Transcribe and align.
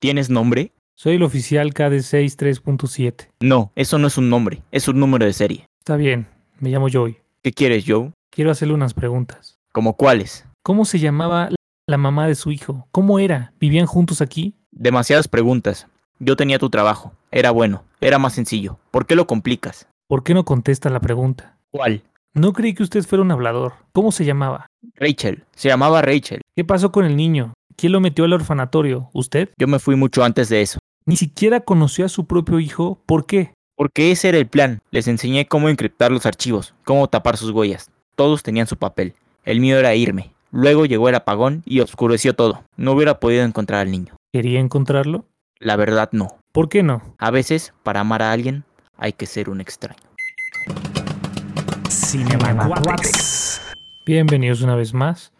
¿Tienes 0.00 0.30
nombre? 0.30 0.72
Soy 0.94 1.16
el 1.16 1.22
oficial 1.22 1.74
KD6 1.74 2.34
3.7. 2.34 3.28
No, 3.40 3.70
eso 3.76 3.98
no 3.98 4.06
es 4.06 4.16
un 4.16 4.30
nombre, 4.30 4.62
es 4.72 4.88
un 4.88 4.98
número 4.98 5.26
de 5.26 5.34
serie. 5.34 5.66
Está 5.78 5.96
bien, 5.96 6.26
me 6.58 6.70
llamo 6.70 6.88
Joey. 6.90 7.18
¿Qué 7.42 7.52
quieres, 7.52 7.84
Joe? 7.86 8.10
Quiero 8.30 8.50
hacerle 8.50 8.72
unas 8.72 8.94
preguntas. 8.94 9.58
¿Como 9.72 9.98
cuáles? 9.98 10.46
¿Cómo 10.62 10.86
se 10.86 11.00
llamaba 11.00 11.50
la 11.86 11.98
mamá 11.98 12.26
de 12.28 12.34
su 12.34 12.50
hijo? 12.50 12.88
¿Cómo 12.92 13.18
era? 13.18 13.52
¿Vivían 13.60 13.84
juntos 13.84 14.22
aquí? 14.22 14.54
Demasiadas 14.70 15.28
preguntas. 15.28 15.86
Yo 16.18 16.34
tenía 16.34 16.58
tu 16.58 16.70
trabajo. 16.70 17.12
Era 17.30 17.50
bueno. 17.50 17.84
Era 18.00 18.18
más 18.18 18.32
sencillo. 18.32 18.78
¿Por 18.90 19.04
qué 19.04 19.16
lo 19.16 19.26
complicas? 19.26 19.86
¿Por 20.08 20.22
qué 20.22 20.32
no 20.32 20.46
contesta 20.46 20.88
la 20.88 21.00
pregunta? 21.00 21.58
¿Cuál? 21.70 22.04
No 22.32 22.54
creí 22.54 22.72
que 22.72 22.84
usted 22.84 23.04
fuera 23.04 23.22
un 23.22 23.32
hablador. 23.32 23.74
¿Cómo 23.92 24.12
se 24.12 24.24
llamaba? 24.24 24.66
Rachel. 24.94 25.44
Se 25.54 25.68
llamaba 25.68 26.00
Rachel. 26.00 26.40
¿Qué 26.60 26.64
pasó 26.66 26.92
con 26.92 27.06
el 27.06 27.16
niño? 27.16 27.54
¿Quién 27.74 27.92
lo 27.92 28.00
metió 28.00 28.26
al 28.26 28.34
orfanatorio? 28.34 29.08
¿Usted? 29.14 29.48
Yo 29.56 29.66
me 29.66 29.78
fui 29.78 29.96
mucho 29.96 30.22
antes 30.22 30.50
de 30.50 30.60
eso. 30.60 30.78
Ni 31.06 31.16
siquiera 31.16 31.60
conoció 31.60 32.04
a 32.04 32.10
su 32.10 32.26
propio 32.26 32.60
hijo. 32.60 33.00
¿Por 33.06 33.24
qué? 33.24 33.54
Porque 33.76 34.10
ese 34.10 34.28
era 34.28 34.36
el 34.36 34.46
plan. 34.46 34.80
Les 34.90 35.08
enseñé 35.08 35.46
cómo 35.46 35.70
encriptar 35.70 36.12
los 36.12 36.26
archivos, 36.26 36.74
cómo 36.84 37.08
tapar 37.08 37.38
sus 37.38 37.52
huellas. 37.52 37.90
Todos 38.14 38.42
tenían 38.42 38.66
su 38.66 38.76
papel. 38.76 39.14
El 39.46 39.58
mío 39.60 39.78
era 39.78 39.94
irme. 39.94 40.34
Luego 40.50 40.84
llegó 40.84 41.08
el 41.08 41.14
apagón 41.14 41.62
y 41.64 41.80
oscureció 41.80 42.34
todo. 42.34 42.62
No 42.76 42.92
hubiera 42.92 43.20
podido 43.20 43.42
encontrar 43.42 43.80
al 43.80 43.90
niño. 43.90 44.14
¿Quería 44.30 44.60
encontrarlo? 44.60 45.24
La 45.60 45.76
verdad 45.76 46.10
no. 46.12 46.36
¿Por 46.52 46.68
qué 46.68 46.82
no? 46.82 47.00
A 47.16 47.30
veces, 47.30 47.72
para 47.82 48.00
amar 48.00 48.20
a 48.20 48.32
alguien, 48.32 48.64
hay 48.98 49.14
que 49.14 49.24
ser 49.24 49.48
un 49.48 49.62
extraño. 49.62 50.02
Bienvenidos 54.04 54.60
una 54.60 54.74
vez 54.74 54.92
más 54.92 55.32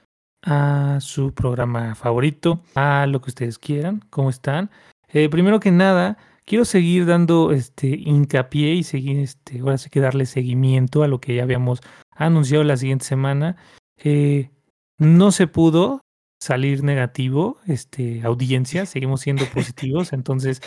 a 0.43 0.99
su 1.01 1.33
programa 1.35 1.95
favorito, 1.95 2.63
a 2.75 3.07
lo 3.07 3.21
que 3.21 3.31
ustedes 3.31 3.59
quieran. 3.59 4.05
¿Cómo 4.11 4.31
están? 4.31 4.71
Eh, 5.09 5.29
primero 5.29 5.61
que 5.61 5.71
nada, 5.71 6.19
quiero 6.45 6.65
seguir 6.65 7.07
dando 7.07 7.53
este 7.53 7.89
hincapié 7.89 8.75
y 8.75 8.83
seguir, 8.83 9.19
este, 9.19 9.61
ahora 9.61 9.79
sí 9.79 9.91
que 9.91 10.01
darle 10.01 10.27
seguimiento 10.27 11.03
a 11.03 11.09
lo 11.09 11.21
que 11.21 11.35
ya 11.35 11.43
habíamos 11.43 11.81
anunciado 12.11 12.65
la 12.65 12.77
siguiente 12.77 13.05
semana. 13.05 13.57
Eh, 14.03 14.51
no 14.99 15.33
se 15.33 15.47
pudo 15.47 16.01
salir 16.41 16.83
negativo, 16.83 17.59
este, 17.67 18.23
audiencia, 18.23 18.87
seguimos 18.87 19.21
siendo 19.21 19.45
positivos, 19.47 20.13
entonces, 20.13 20.63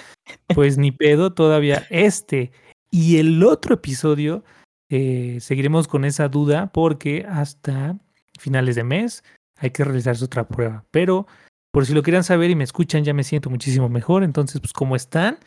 pues 0.54 0.78
ni 0.78 0.92
pedo, 0.92 1.34
todavía 1.34 1.86
este 1.90 2.52
y 2.92 3.18
el 3.18 3.44
otro 3.44 3.74
episodio 3.74 4.44
eh, 4.90 5.40
seguiremos 5.42 5.88
con 5.88 6.06
esa 6.06 6.30
duda 6.30 6.72
porque 6.72 7.26
hasta 7.28 7.98
finales 8.40 8.76
de 8.76 8.84
mes 8.84 9.24
hay 9.64 9.72
que 9.72 9.84
realizarse 9.84 10.26
otra 10.26 10.48
prueba. 10.48 10.84
Pero 10.92 11.26
por 11.72 11.86
si 11.86 11.94
lo 11.94 12.04
quieran 12.04 12.24
saber 12.24 12.52
y 12.52 12.56
me 12.56 12.66
escuchan, 12.66 13.04
ya 13.04 13.14
me 13.14 13.24
siento 13.24 13.50
muchísimo 13.50 13.90
mejor. 13.90 14.24
Entonces, 14.24 14.60
pues, 14.60 14.74
¿cómo 14.74 14.96
están? 14.96 15.40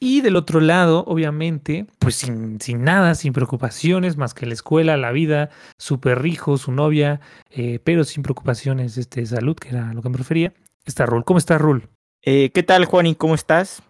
Y 0.00 0.20
del 0.20 0.36
otro 0.36 0.60
lado, 0.60 1.04
obviamente, 1.06 1.86
pues 1.98 2.14
sin, 2.16 2.60
sin 2.60 2.84
nada, 2.84 3.14
sin 3.14 3.32
preocupaciones, 3.32 4.16
más 4.16 4.32
que 4.32 4.46
la 4.46 4.54
escuela, 4.54 4.96
la 4.96 5.12
vida, 5.12 5.50
su 5.78 5.98
perrijo, 5.98 6.56
su 6.56 6.72
novia, 6.72 7.20
eh, 7.50 7.80
pero 7.82 8.04
sin 8.04 8.22
preocupaciones 8.22 8.96
este, 8.96 9.24
salud, 9.26 9.56
que 9.56 9.70
era 9.70 9.92
lo 9.92 10.02
que 10.02 10.08
me 10.08 10.18
refería. 10.18 10.52
Está 10.84 11.06
Rul. 11.06 11.24
¿Cómo 11.24 11.38
está 11.38 11.58
Rul? 11.58 11.88
Eh, 12.22 12.50
¿Qué 12.54 12.62
tal, 12.62 12.84
Juani? 12.84 13.14
¿Cómo 13.14 13.34
estás? 13.34 13.82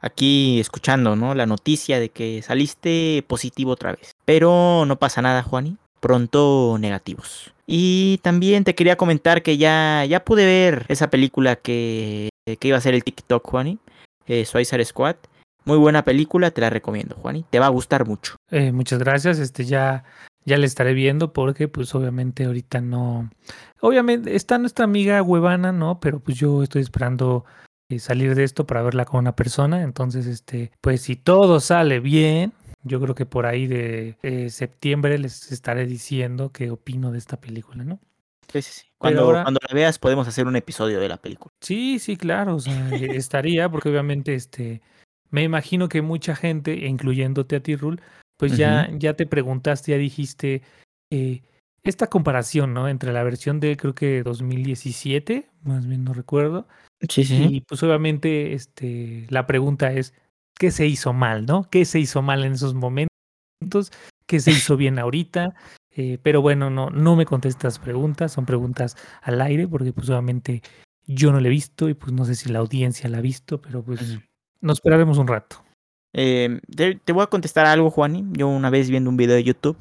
Aquí 0.00 0.60
escuchando, 0.60 1.14
¿no? 1.16 1.34
La 1.34 1.46
noticia 1.46 2.00
de 2.00 2.08
que 2.08 2.42
saliste 2.42 3.24
positivo 3.26 3.72
otra 3.72 3.92
vez. 3.92 4.12
Pero 4.24 4.84
no 4.86 4.98
pasa 4.98 5.22
nada, 5.22 5.42
Juani. 5.42 5.76
Pronto 6.00 6.76
negativos. 6.80 7.52
Y 7.66 8.18
también 8.22 8.64
te 8.64 8.74
quería 8.74 8.96
comentar 8.96 9.42
que 9.42 9.56
ya, 9.56 10.04
ya 10.04 10.24
pude 10.24 10.44
ver 10.44 10.86
esa 10.88 11.08
película 11.08 11.56
que, 11.56 12.30
que 12.58 12.68
iba 12.68 12.76
a 12.76 12.80
ser 12.80 12.94
el 12.94 13.04
TikTok, 13.04 13.46
Juani. 13.46 13.78
Eh, 14.26 14.44
Suicide 14.44 14.84
Squad. 14.84 15.16
Muy 15.64 15.76
buena 15.76 16.04
película, 16.04 16.50
te 16.50 16.60
la 16.60 16.70
recomiendo, 16.70 17.16
Juani. 17.16 17.44
Te 17.50 17.58
va 17.58 17.66
a 17.66 17.70
gustar 17.70 18.06
mucho. 18.06 18.36
Eh, 18.50 18.72
muchas 18.72 18.98
gracias. 18.98 19.38
Este 19.38 19.64
ya, 19.64 20.04
ya 20.44 20.56
le 20.56 20.66
estaré 20.66 20.94
viendo 20.94 21.32
porque, 21.32 21.68
pues, 21.68 21.94
obviamente 21.94 22.44
ahorita 22.44 22.80
no. 22.80 23.30
Obviamente 23.80 24.34
está 24.34 24.58
nuestra 24.58 24.84
amiga 24.84 25.22
Huevana, 25.22 25.72
¿no? 25.72 26.00
Pero 26.00 26.20
pues 26.20 26.36
yo 26.38 26.62
estoy 26.62 26.82
esperando 26.82 27.44
eh, 27.88 27.98
salir 27.98 28.34
de 28.34 28.44
esto 28.44 28.66
para 28.66 28.82
verla 28.82 29.04
con 29.04 29.20
una 29.20 29.34
persona. 29.34 29.82
Entonces, 29.82 30.26
este, 30.26 30.70
pues 30.80 31.02
si 31.02 31.16
todo 31.16 31.60
sale 31.60 32.00
bien, 32.00 32.52
yo 32.82 33.00
creo 33.00 33.14
que 33.14 33.26
por 33.26 33.46
ahí 33.46 33.66
de 33.66 34.16
eh, 34.22 34.50
septiembre 34.50 35.18
les 35.18 35.52
estaré 35.52 35.86
diciendo 35.86 36.50
qué 36.52 36.70
opino 36.70 37.10
de 37.12 37.18
esta 37.18 37.40
película, 37.40 37.84
¿no? 37.84 38.00
Sí, 38.52 38.62
sí, 38.62 38.72
sí. 38.72 38.86
Cuando, 38.98 39.22
ahora- 39.22 39.42
cuando 39.42 39.60
la 39.68 39.74
veas 39.74 39.98
podemos 39.98 40.26
hacer 40.28 40.46
un 40.46 40.56
episodio 40.56 41.00
de 41.00 41.08
la 41.08 41.16
película. 41.16 41.52
Sí, 41.60 41.98
sí, 41.98 42.16
claro, 42.16 42.56
o 42.56 42.60
sea, 42.60 42.88
estaría, 43.24 43.68
porque 43.68 43.88
obviamente 43.88 44.34
este, 44.34 44.80
me 45.30 45.42
imagino 45.42 45.88
que 45.88 46.02
mucha 46.02 46.34
gente, 46.34 46.86
incluyéndote 46.86 47.56
a 47.56 47.60
ti, 47.60 47.76
Rul, 47.76 48.00
pues 48.36 48.56
ya, 48.56 48.88
ya 48.98 49.14
te 49.14 49.26
preguntaste, 49.26 49.92
ya 49.92 49.98
dijiste 49.98 50.62
eh, 51.10 51.42
esta 51.82 52.08
comparación, 52.08 52.74
¿no? 52.74 52.88
Entre 52.88 53.12
la 53.12 53.22
versión 53.22 53.60
de 53.60 53.76
creo 53.76 53.94
que 53.94 54.22
2017, 54.22 55.48
más 55.62 55.86
bien 55.86 56.04
no 56.04 56.12
recuerdo, 56.14 56.66
Sí, 57.08 57.24
y 57.50 57.60
pues 57.62 57.82
obviamente 57.82 58.52
este, 58.52 59.26
la 59.30 59.46
pregunta 59.46 59.90
es, 59.92 60.12
¿qué 60.60 60.70
se 60.70 60.86
hizo 60.86 61.14
mal, 61.14 61.46
no? 61.46 61.64
¿Qué 61.70 61.86
se 61.86 61.98
hizo 61.98 62.20
mal 62.20 62.44
en 62.44 62.52
esos 62.52 62.74
momentos? 62.74 63.08
¿Qué 64.26 64.40
se 64.40 64.50
hizo 64.50 64.76
bien 64.76 64.98
ahorita? 64.98 65.54
Eh, 65.96 66.18
pero 66.22 66.42
bueno, 66.42 66.68
no, 66.68 66.90
no 66.90 67.16
me 67.16 67.24
contestas 67.24 67.78
preguntas, 67.78 68.32
son 68.32 68.44
preguntas 68.44 68.94
al 69.22 69.40
aire, 69.40 69.66
porque 69.66 69.94
pues 69.94 70.10
obviamente 70.10 70.62
yo 71.06 71.32
no 71.32 71.40
la 71.40 71.48
he 71.48 71.50
visto 71.50 71.88
y 71.88 71.94
pues 71.94 72.12
no 72.12 72.26
sé 72.26 72.34
si 72.34 72.50
la 72.50 72.58
audiencia 72.58 73.08
la 73.08 73.18
ha 73.18 73.22
visto, 73.22 73.58
pero 73.58 73.82
pues 73.82 74.18
nos 74.60 74.76
esperaremos 74.76 75.16
un 75.16 75.28
rato. 75.28 75.64
Eh, 76.12 76.60
te, 76.76 76.96
te 76.96 77.12
voy 77.14 77.22
a 77.22 77.28
contestar 77.28 77.64
algo, 77.64 77.90
Juani. 77.90 78.26
Yo 78.32 78.46
una 78.48 78.68
vez 78.68 78.90
viendo 78.90 79.08
un 79.08 79.16
video 79.16 79.36
de 79.36 79.44
YouTube, 79.44 79.78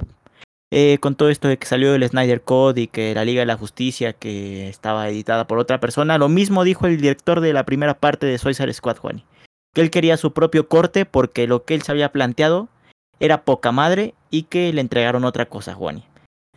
eh, 0.72 0.98
con 1.02 1.16
todo 1.16 1.28
esto 1.28 1.50
de 1.50 1.58
que 1.58 1.68
salió 1.68 1.94
el 1.94 2.08
Snyder 2.08 2.42
Code 2.42 2.84
y 2.84 2.88
que 2.88 3.14
la 3.14 3.26
Liga 3.26 3.42
de 3.42 3.48
la 3.48 3.58
Justicia, 3.58 4.14
que 4.14 4.70
estaba 4.70 5.10
editada 5.10 5.46
por 5.46 5.60
otra 5.60 5.82
persona, 5.82 6.18
lo 6.18 6.30
mismo 6.30 6.64
dijo 6.64 6.88
el 6.88 7.02
director 7.02 7.42
de 7.42 7.52
la 7.52 7.66
primera 7.66 8.00
parte 8.00 8.28
de 8.28 8.38
Suicide 8.38 8.72
Squad, 8.72 8.96
Juani. 8.96 9.26
Que 9.74 9.82
él 9.82 9.92
quería 9.92 10.18
su 10.18 10.34
propio 10.34 10.68
corte 10.68 11.06
porque 11.06 11.48
lo 11.48 11.64
que 11.64 11.76
él 11.76 11.82
se 11.82 11.92
había 11.92 12.12
planteado 12.12 12.70
era 13.20 13.44
poca 13.44 13.72
madre 13.72 14.14
y 14.30 14.44
que 14.44 14.72
le 14.74 14.82
entregaron 14.82 15.26
otra 15.26 15.48
cosa, 15.48 15.74
Juani. 15.74 16.04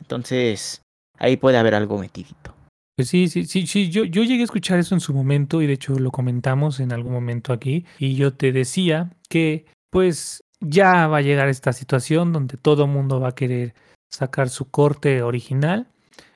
Entonces, 0.01 0.83
ahí 1.19 1.37
puede 1.37 1.59
haber 1.59 1.75
algo 1.75 1.99
metidito. 1.99 2.55
Pues 2.97 3.09
sí, 3.09 3.29
sí, 3.29 3.47
sí, 3.47 3.67
sí, 3.67 3.91
yo, 3.91 4.05
yo 4.05 4.23
llegué 4.23 4.43
a 4.43 4.45
escuchar 4.45 4.79
eso 4.79 4.95
en 4.95 5.01
su 5.01 5.15
momento 5.15 5.63
y 5.63 5.67
de 5.67 5.73
hecho 5.73 5.99
lo 5.99 6.11
comentamos 6.11 6.79
en 6.79 6.93
algún 6.93 7.13
momento 7.13 7.53
aquí 7.53 7.87
y 7.99 8.17
yo 8.17 8.35
te 8.35 8.53
decía 8.53 9.11
que 9.31 9.65
pues 9.91 10.43
ya 10.61 11.07
va 11.07 11.19
a 11.19 11.23
llegar 11.23 11.49
esta 11.49 11.73
situación 11.73 12.33
donde 12.33 12.59
todo 12.59 12.87
mundo 12.87 13.19
va 13.19 13.29
a 13.29 13.35
querer 13.35 13.75
sacar 14.11 14.51
su 14.51 14.71
corte 14.71 15.23
original 15.23 15.89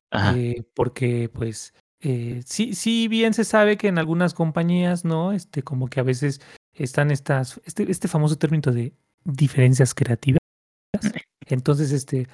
Ajá. 0.09 0.35
eh, 0.35 0.63
porque 0.73 1.29
pues 1.31 1.75
eh, 2.01 2.41
sí, 2.45 2.73
sí 2.73 3.07
bien 3.07 3.33
se 3.33 3.43
sabe 3.43 3.77
que 3.77 3.87
en 3.87 3.97
algunas 3.97 4.33
compañías, 4.33 5.05
¿no? 5.05 5.31
Este, 5.31 5.63
como 5.63 5.87
que 5.87 5.99
a 5.99 6.03
veces 6.03 6.41
están 6.73 7.11
estas, 7.11 7.59
este, 7.65 7.89
este 7.91 8.07
famoso 8.07 8.37
término 8.37 8.71
de 8.71 8.93
diferencias 9.25 9.93
creativas. 9.93 10.39
Entonces, 11.47 11.91
este, 11.91 12.27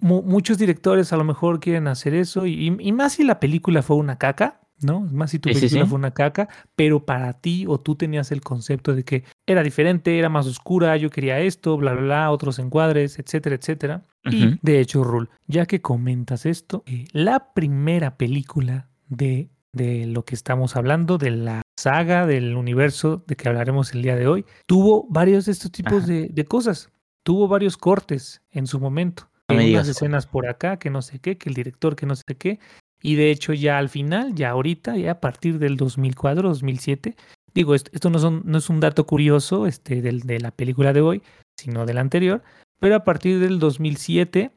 mu- 0.00 0.22
muchos 0.22 0.58
directores 0.58 1.12
a 1.12 1.16
lo 1.16 1.24
mejor 1.24 1.60
quieren 1.60 1.86
hacer 1.88 2.14
eso 2.14 2.46
y, 2.46 2.76
y 2.78 2.92
más 2.92 3.14
si 3.14 3.24
la 3.24 3.40
película 3.40 3.82
fue 3.82 3.96
una 3.96 4.18
caca, 4.18 4.60
¿no? 4.80 5.00
Más 5.00 5.30
si 5.30 5.38
tu 5.38 5.48
sí, 5.48 5.54
película 5.54 5.84
sí. 5.84 5.88
fue 5.88 5.98
una 5.98 6.12
caca, 6.12 6.48
pero 6.76 7.04
para 7.04 7.32
ti 7.40 7.64
o 7.66 7.80
tú 7.80 7.96
tenías 7.96 8.30
el 8.32 8.40
concepto 8.40 8.94
de 8.94 9.04
que 9.04 9.24
era 9.46 9.62
diferente, 9.62 10.18
era 10.18 10.28
más 10.28 10.46
oscura, 10.46 10.96
yo 10.96 11.10
quería 11.10 11.40
esto, 11.40 11.76
bla, 11.76 11.92
bla, 11.92 12.02
bla, 12.02 12.30
otros 12.30 12.58
encuadres, 12.58 13.18
etcétera, 13.18 13.56
etcétera. 13.56 14.04
Y 14.30 14.58
de 14.60 14.80
hecho, 14.80 15.04
Rul, 15.04 15.30
ya 15.46 15.64
que 15.64 15.80
comentas 15.80 16.44
esto, 16.44 16.82
eh, 16.86 17.06
la 17.12 17.54
primera 17.54 18.18
película 18.18 18.87
de, 19.08 19.50
de 19.72 20.06
lo 20.06 20.24
que 20.24 20.34
estamos 20.34 20.76
hablando, 20.76 21.18
de 21.18 21.30
la 21.30 21.62
saga 21.78 22.26
del 22.26 22.56
universo 22.56 23.22
de 23.26 23.36
que 23.36 23.48
hablaremos 23.48 23.92
el 23.94 24.02
día 24.02 24.16
de 24.16 24.26
hoy, 24.26 24.44
tuvo 24.66 25.06
varios 25.10 25.46
de 25.46 25.52
estos 25.52 25.70
tipos 25.72 26.06
de, 26.06 26.28
de 26.28 26.44
cosas. 26.44 26.90
Tuvo 27.24 27.46
varios 27.48 27.76
cortes 27.76 28.42
en 28.50 28.66
su 28.66 28.80
momento. 28.80 29.28
No 29.48 29.56
digas, 29.66 29.80
unas 29.80 29.88
escenas 29.96 30.26
por 30.26 30.48
acá, 30.48 30.78
que 30.78 30.90
no 30.90 31.02
sé 31.02 31.18
qué, 31.20 31.36
que 31.38 31.48
el 31.48 31.54
director, 31.54 31.94
que 31.96 32.06
no 32.06 32.16
sé 32.16 32.22
qué. 32.38 32.58
Y 33.02 33.14
de 33.14 33.30
hecho, 33.30 33.52
ya 33.52 33.78
al 33.78 33.88
final, 33.88 34.34
ya 34.34 34.50
ahorita, 34.50 34.96
ya 34.96 35.12
a 35.12 35.20
partir 35.20 35.58
del 35.58 35.76
2004, 35.76 36.48
2007, 36.48 37.16
digo, 37.54 37.74
esto, 37.74 37.90
esto 37.94 38.10
no, 38.10 38.18
son, 38.18 38.42
no 38.44 38.58
es 38.58 38.68
un 38.70 38.80
dato 38.80 39.06
curioso 39.06 39.66
este, 39.66 40.02
del- 40.02 40.20
de 40.22 40.40
la 40.40 40.50
película 40.50 40.92
de 40.92 41.00
hoy, 41.00 41.22
sino 41.56 41.86
del 41.86 41.98
anterior, 41.98 42.42
pero 42.80 42.96
a 42.96 43.04
partir 43.04 43.38
del 43.40 43.58
2007 43.58 44.50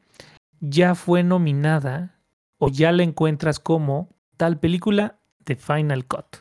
ya 0.60 0.94
fue 0.94 1.22
nominada 1.22 2.18
o 2.58 2.68
ya 2.68 2.90
la 2.92 3.02
encuentras 3.02 3.58
como 3.60 4.08
tal 4.42 4.58
película 4.58 5.20
de 5.46 5.54
Final 5.54 6.04
Cut. 6.04 6.38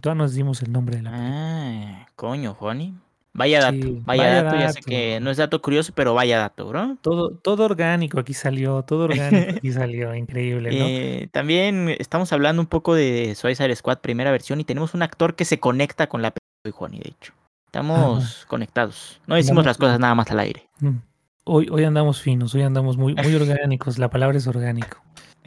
Todavía 0.00 0.24
nos 0.24 0.34
dimos 0.34 0.60
el 0.62 0.72
nombre 0.72 0.96
de 0.96 1.02
la 1.04 1.10
película. 1.12 2.00
Ah, 2.02 2.08
coño, 2.16 2.52
Juani. 2.54 2.98
Vaya 3.32 3.60
dato, 3.60 3.76
Sí, 3.76 4.02
vaya, 4.04 4.22
vaya 4.24 4.42
dato, 4.42 4.56
ya 4.58 4.72
sé 4.72 4.80
que 4.80 5.20
no 5.20 5.30
es 5.30 5.36
dato 5.36 5.62
curioso, 5.62 5.92
pero 5.94 6.14
vaya 6.14 6.40
dato, 6.40 6.66
bro. 6.66 6.96
Todo, 7.00 7.30
todo 7.30 7.64
orgánico 7.64 8.18
aquí 8.18 8.34
salió, 8.34 8.82
todo 8.82 9.04
orgánico 9.04 9.52
aquí 9.56 9.70
salió, 9.70 10.16
increíble, 10.16 10.70
¿no? 10.76 10.84
Eh, 10.84 11.28
también 11.30 11.94
estamos 12.00 12.32
hablando 12.32 12.60
un 12.60 12.66
poco 12.66 12.92
de 12.96 13.36
Suicide 13.36 13.76
Squad 13.76 13.98
primera 13.98 14.32
versión 14.32 14.58
y 14.58 14.64
tenemos 14.64 14.92
un 14.94 15.02
actor 15.02 15.36
que 15.36 15.44
se 15.44 15.60
conecta 15.60 16.08
con 16.08 16.22
la 16.22 16.34
Juan, 16.72 16.94
y 16.94 16.98
de 16.98 17.10
hecho. 17.10 17.34
Estamos 17.66 18.46
conectados. 18.48 19.20
No 19.28 19.36
decimos 19.36 19.64
las 19.64 19.78
cosas 19.78 20.00
nada 20.00 20.16
más 20.16 20.28
al 20.32 20.40
aire. 20.40 20.68
Mm. 20.80 20.96
Hoy, 21.44 21.68
hoy 21.70 21.84
andamos 21.84 22.20
finos, 22.20 22.52
hoy 22.56 22.62
andamos 22.62 22.96
muy, 22.96 23.14
muy 23.14 23.34
orgánicos. 23.36 23.96
La 24.00 24.10
palabra 24.10 24.38
es 24.38 24.48
orgánico. 24.48 25.04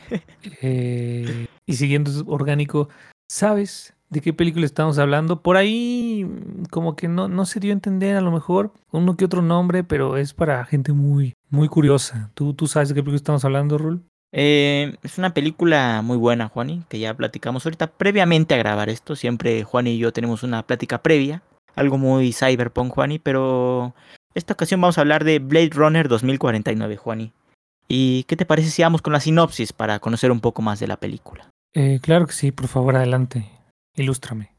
Eh, 0.62 1.47
y 1.68 1.74
siguiendo 1.74 2.12
orgánico, 2.26 2.90
¿sabes 3.30 3.94
de 4.10 4.22
qué 4.22 4.34
película 4.34 4.66
estamos 4.66 4.98
hablando? 4.98 5.44
Por 5.44 5.58
ahí 5.58 6.26
como 6.72 6.96
que 6.96 7.08
no, 7.08 7.28
no 7.28 7.46
se 7.46 7.60
dio 7.60 7.72
a 7.72 7.74
entender 7.74 8.16
a 8.16 8.22
lo 8.22 8.32
mejor 8.32 8.74
uno 8.92 9.16
que 9.16 9.26
otro 9.26 9.42
nombre, 9.44 9.84
pero 9.84 10.18
es 10.18 10.34
para 10.34 10.66
gente 10.66 10.94
muy, 10.94 11.34
muy 11.50 11.68
curiosa. 11.68 12.32
¿Tú, 12.34 12.54
tú 12.54 12.66
sabes 12.68 12.90
de 12.90 12.96
qué 12.96 13.04
película 13.04 13.18
estamos 13.18 13.46
hablando, 13.46 13.78
Rul? 13.78 14.02
Eh, 14.32 14.96
es 15.04 15.18
una 15.18 15.34
película 15.34 16.02
muy 16.02 16.18
buena, 16.18 16.50
Juani, 16.50 16.84
que 16.90 17.00
ya 17.00 17.14
platicamos 17.14 17.66
ahorita 17.66 17.88
previamente 17.88 18.56
a 18.56 18.58
grabar 18.58 18.90
esto. 18.90 19.16
Siempre 19.16 19.64
Juan 19.64 19.88
y 19.88 19.98
yo 19.98 20.12
tenemos 20.14 20.44
una 20.44 20.64
plática 20.64 21.02
previa, 21.02 21.44
algo 21.76 21.98
muy 21.98 22.34
cyberpunk, 22.34 22.94
Juani, 22.94 23.20
pero 23.20 23.94
esta 24.34 24.54
ocasión 24.54 24.82
vamos 24.82 24.98
a 24.98 25.02
hablar 25.02 25.24
de 25.24 25.40
Blade 25.40 25.72
Runner 25.74 26.08
2049, 26.08 26.98
Juani. 26.98 27.34
¿Y 27.88 28.24
qué 28.26 28.36
te 28.36 28.46
parece 28.46 28.70
si 28.70 28.82
vamos 28.82 29.02
con 29.02 29.14
la 29.14 29.20
sinopsis 29.20 29.72
para 29.74 30.00
conocer 30.00 30.32
un 30.32 30.42
poco 30.42 30.62
más 30.62 30.80
de 30.80 30.88
la 30.88 30.98
película? 30.98 31.50
Eh, 31.74 32.00
claro 32.02 32.26
que 32.26 32.34
sí, 32.34 32.52
por 32.52 32.68
favor, 32.68 32.96
adelante. 32.96 33.50
Ilústrame. 33.96 34.52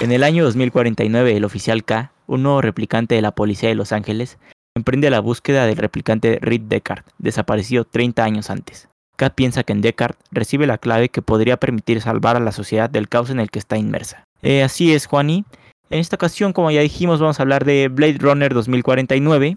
En 0.00 0.12
el 0.12 0.22
año 0.22 0.44
2049, 0.44 1.36
el 1.36 1.44
oficial 1.44 1.84
K, 1.84 2.12
un 2.26 2.44
nuevo 2.44 2.60
replicante 2.60 3.16
de 3.16 3.22
la 3.22 3.32
policía 3.32 3.68
de 3.68 3.74
Los 3.74 3.92
Ángeles, 3.92 4.38
emprende 4.76 5.10
la 5.10 5.20
búsqueda 5.20 5.66
del 5.66 5.76
replicante 5.76 6.38
Reed 6.40 6.62
Deckard, 6.62 7.04
desaparecido 7.18 7.84
30 7.84 8.22
años 8.22 8.50
antes. 8.50 8.88
Kat 9.16 9.34
piensa 9.34 9.64
que 9.64 9.72
en 9.72 9.80
Deckard 9.80 10.14
recibe 10.30 10.68
la 10.68 10.78
clave 10.78 11.08
que 11.08 11.22
podría 11.22 11.56
permitir 11.56 12.00
salvar 12.00 12.36
a 12.36 12.40
la 12.40 12.52
sociedad 12.52 12.88
del 12.88 13.08
caos 13.08 13.30
en 13.30 13.40
el 13.40 13.50
que 13.50 13.58
está 13.58 13.76
inmersa. 13.76 14.22
Eh, 14.42 14.62
así 14.62 14.92
es, 14.92 15.06
Juani. 15.06 15.44
En 15.90 15.98
esta 15.98 16.14
ocasión, 16.14 16.52
como 16.52 16.70
ya 16.70 16.82
dijimos, 16.82 17.18
vamos 17.18 17.40
a 17.40 17.42
hablar 17.42 17.64
de 17.64 17.88
Blade 17.88 18.18
Runner 18.20 18.54
2049. 18.54 19.56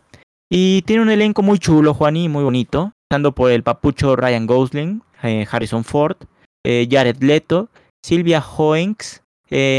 Y 0.49 0.81
tiene 0.81 1.03
un 1.03 1.11
elenco 1.11 1.43
muy 1.43 1.59
chulo, 1.59 1.93
Juani, 1.93 2.27
muy 2.27 2.43
bonito. 2.43 2.93
Por 3.11 3.51
el 3.51 3.61
papucho 3.61 4.15
Ryan 4.15 4.47
Gosling, 4.47 5.01
eh, 5.21 5.45
Harrison 5.51 5.83
Ford, 5.83 6.15
eh, 6.63 6.87
Jared 6.89 7.21
Leto, 7.21 7.67
Sylvia 8.01 8.41
Hoenks, 8.41 9.21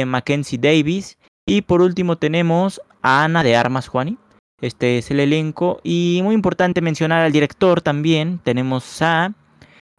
Mackenzie 0.06 0.58
Davis. 0.58 1.16
Y 1.46 1.62
por 1.62 1.80
último 1.80 2.16
tenemos 2.16 2.82
a 3.00 3.24
Ana 3.24 3.42
de 3.42 3.56
Armas, 3.56 3.88
Juani. 3.88 4.18
Este 4.60 4.98
es 4.98 5.10
el 5.10 5.20
elenco. 5.20 5.80
Y 5.82 6.20
muy 6.22 6.34
importante 6.34 6.82
mencionar 6.82 7.24
al 7.24 7.32
director 7.32 7.80
también. 7.80 8.38
Tenemos 8.44 9.00
a 9.00 9.32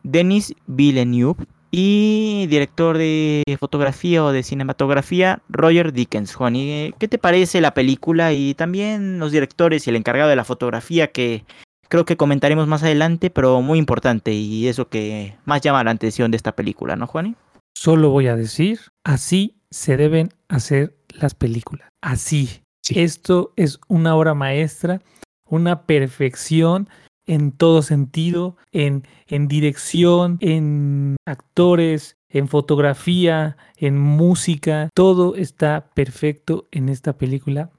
Denis 0.04 0.54
Villeneuve 0.68 1.44
y 1.72 2.46
director 2.52 3.00
de 3.00 3.42
fotografía 3.60 4.24
o 4.24 4.32
de 4.32 4.44
cinematografía 4.44 5.42
Roger 5.50 5.92
Dickens. 5.92 6.36
Juan, 6.36 6.56
¿y 6.56 6.94
qué 7.00 7.08
te 7.08 7.18
parece 7.18 7.62
la 7.62 7.74
película 7.74 8.32
y 8.32 8.54
también 8.54 9.18
los 9.18 9.32
directores 9.32 9.88
y 9.88 9.90
el 9.90 9.96
encargado 9.96 10.30
de 10.30 10.36
la 10.36 10.46
fotografía 10.46 11.08
que 11.08 11.46
creo 11.94 12.06
que 12.06 12.18
comentaremos 12.18 12.68
más 12.68 12.82
adelante, 12.82 13.30
pero 13.30 13.62
muy 13.62 13.78
importante 13.78 14.34
y 14.34 14.68
eso 14.68 14.90
que 14.90 15.38
más 15.46 15.62
llama 15.62 15.84
la 15.84 15.92
atención 15.92 16.32
de 16.32 16.38
esta 16.38 16.56
película, 16.56 16.96
¿no, 16.96 17.06
Juan? 17.06 17.36
Solo 17.76 18.10
voy 18.10 18.26
a 18.26 18.36
decir, 18.36 18.80
así 19.04 19.62
se 19.70 19.96
deben 19.96 20.30
hacer 20.48 20.98
las 21.10 21.36
películas. 21.36 21.88
Así. 22.02 22.64
Esto 22.90 23.54
es 23.58 23.80
una 23.90 24.16
obra 24.16 24.34
maestra, 24.34 25.04
una 25.48 25.84
perfección 25.84 26.90
en 27.28 27.52
todo 27.52 27.84
sentido, 27.84 28.58
en, 28.72 29.04
en 29.28 29.48
dirección, 29.48 30.40
en 30.42 31.18
actores, 31.28 32.18
en 32.28 32.48
fotografía, 32.48 33.56
en 33.78 34.00
música. 34.00 34.90
Todo 34.96 35.36
está 35.36 35.92
perfecto 35.94 36.68
en 36.72 36.90
esta 36.90 37.20
película, 37.20 37.70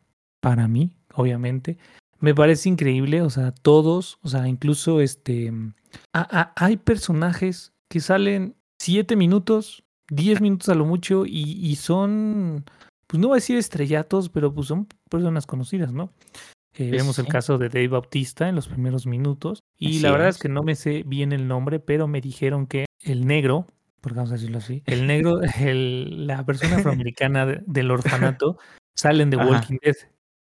para 0.41 0.69
mí, 0.69 0.93
obviamente. 1.15 1.79
Me 2.25 2.35
parece 2.35 2.69
increíble, 2.69 3.21
o 3.23 3.31
sea, 3.31 3.53
todos, 3.53 4.19
o 4.23 4.29
sea, 4.29 4.49
incluso 4.49 5.01
este... 5.01 5.53
hay 6.13 6.77
personajes 6.79 7.73
que 7.89 8.01
salen 8.01 8.57
siete 8.81 9.15
minutos, 9.15 9.85
diez 10.09 10.41
minutos 10.41 10.69
a 10.71 10.75
lo 10.75 10.87
mucho 10.87 11.27
y, 11.27 11.59
y 11.61 11.77
son 11.77 12.65
pues 13.07 13.21
no 13.21 13.29
voy 13.29 13.35
a 13.35 13.37
decir 13.37 13.57
estrellatos, 13.57 14.29
pero 14.29 14.53
pues 14.53 14.69
son 14.69 14.89
personas 15.09 15.47
conocidas, 15.47 15.93
¿no? 15.93 16.13
Eh, 16.77 16.91
vemos 16.91 17.19
el 17.19 17.29
caso 17.29 17.59
de 17.59 17.69
Dave 17.69 17.89
Bautista 17.89 18.49
en 18.49 18.57
los 18.57 18.67
primeros 18.67 19.07
minutos. 19.07 19.61
Y 19.79 20.01
la 20.01 20.11
verdad 20.11 20.31
es. 20.31 20.39
que 20.39 20.49
no 20.49 20.63
me 20.63 20.75
sé 20.75 21.05
bien 21.07 21.33
el 21.33 21.47
nombre, 21.47 21.79
pero 21.79 22.09
me 22.09 22.21
dijeron 22.21 22.67
que 22.67 22.87
el 23.03 23.27
negro, 23.27 23.69
porque 24.01 24.17
vamos 24.17 24.33
a 24.33 24.35
decirlo 24.35 24.59
así, 24.59 24.83
el 24.87 25.07
negro, 25.07 25.41
el, 25.61 26.27
la 26.27 26.45
persona 26.45 26.77
afroamericana 26.77 27.47
del 27.47 27.91
orfanato, 27.91 28.59
salen 28.97 29.31
de 29.31 29.37
Walking 29.37 29.79
Dead. 29.83 29.97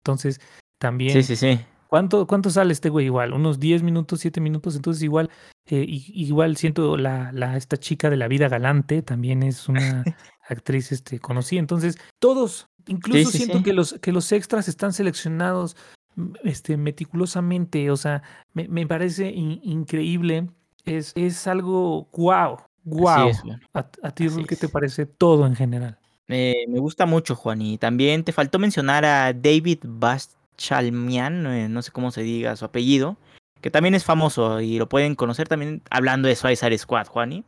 Entonces, 0.05 0.41
también. 0.81 1.13
Sí, 1.13 1.23
sí, 1.23 1.37
sí. 1.37 1.61
¿Cuánto, 1.87 2.27
¿Cuánto 2.27 2.51
sale 2.51 2.73
este 2.73 2.89
güey 2.89 3.07
igual? 3.07 3.33
¿Unos 3.33 3.59
10 3.59 3.83
minutos, 3.83 4.21
7 4.21 4.41
minutos? 4.41 4.77
Entonces 4.77 5.03
igual, 5.03 5.29
eh, 5.67 5.85
igual 5.89 6.57
siento 6.57 6.97
la, 6.97 7.33
la, 7.33 7.57
esta 7.57 7.77
chica 7.77 8.09
de 8.09 8.17
la 8.17 8.29
vida 8.29 8.49
galante, 8.49 9.03
también 9.03 9.43
es 9.43 9.69
una 9.69 10.05
actriz 10.49 10.93
este, 10.93 11.19
conocida. 11.19 11.59
Entonces, 11.59 11.99
todos, 12.21 12.69
incluso 12.87 13.31
siento 13.31 13.63
Que, 13.63 13.73
los, 13.73 13.95
que 14.01 14.13
los 14.13 14.31
extras 14.31 14.69
están 14.69 14.93
seleccionados 14.93 15.77
mm, 16.15 16.33
este, 16.45 16.77
meticulosamente, 16.77 17.91
o 17.91 17.97
sea, 17.97 18.23
me, 18.55 18.69
me 18.69 18.87
parece 18.87 19.29
increíble. 19.29 20.49
Es, 20.85 21.13
es 21.17 21.47
algo 21.47 22.09
wow, 22.17 22.59
wow. 22.85 23.33
a, 23.75 24.11
ti, 24.13 24.29
¿qué 24.49 24.57
te 24.57 24.69
parece 24.69 25.07
todo 25.07 25.45
en 25.47 25.57
general? 25.57 25.99
me 26.29 26.79
gusta 26.79 27.05
mucho, 27.05 27.35
Juan. 27.35 27.61
Y 27.61 27.79
también 27.79 28.23
te 28.23 28.33
faltó 28.33 28.61
mencionar 28.61 29.05
a 29.05 29.33
David 29.33 29.81
Bast 29.83 30.40
Chalmian, 30.61 31.47
eh, 31.47 31.69
no 31.69 31.81
sé 31.81 31.91
cómo 31.91 32.11
se 32.11 32.23
diga 32.23 32.55
su 32.55 32.67
apellido, 32.67 33.17
que 33.63 33.71
también 33.71 33.95
es 33.95 34.05
famoso 34.05 34.61
y 34.61 34.79
lo 34.79 34.89
pueden 34.89 35.15
conocer 35.15 35.49
también 35.49 35.83
hablando 35.91 36.29
de 36.29 36.37
Suicide 36.37 36.77
Squad, 36.77 37.07
Juani. 37.07 37.45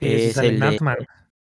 Es, 0.00 0.36
el 0.36 0.60
de, 0.60 0.78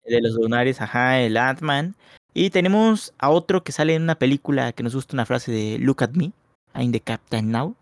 de, 0.06 0.22
los 0.22 0.34
lunares, 0.34 0.82
ajá, 0.82 1.20
el 1.20 1.38
Ant-Man. 1.38 1.96
Y 2.34 2.50
tenemos 2.50 3.14
a 3.20 3.30
otro 3.30 3.64
que 3.64 3.72
sale 3.72 3.96
en 3.96 4.04
una 4.04 4.16
película 4.16 4.72
que 4.74 4.84
nos 4.84 4.96
gusta 4.96 5.16
una 5.16 5.26
frase 5.26 5.52
de 5.52 5.78
Look 5.80 6.04
at 6.04 6.12
me, 6.12 6.32
I'm 6.74 6.92
the 6.92 7.00
Captain 7.00 7.52
now. 7.52 7.76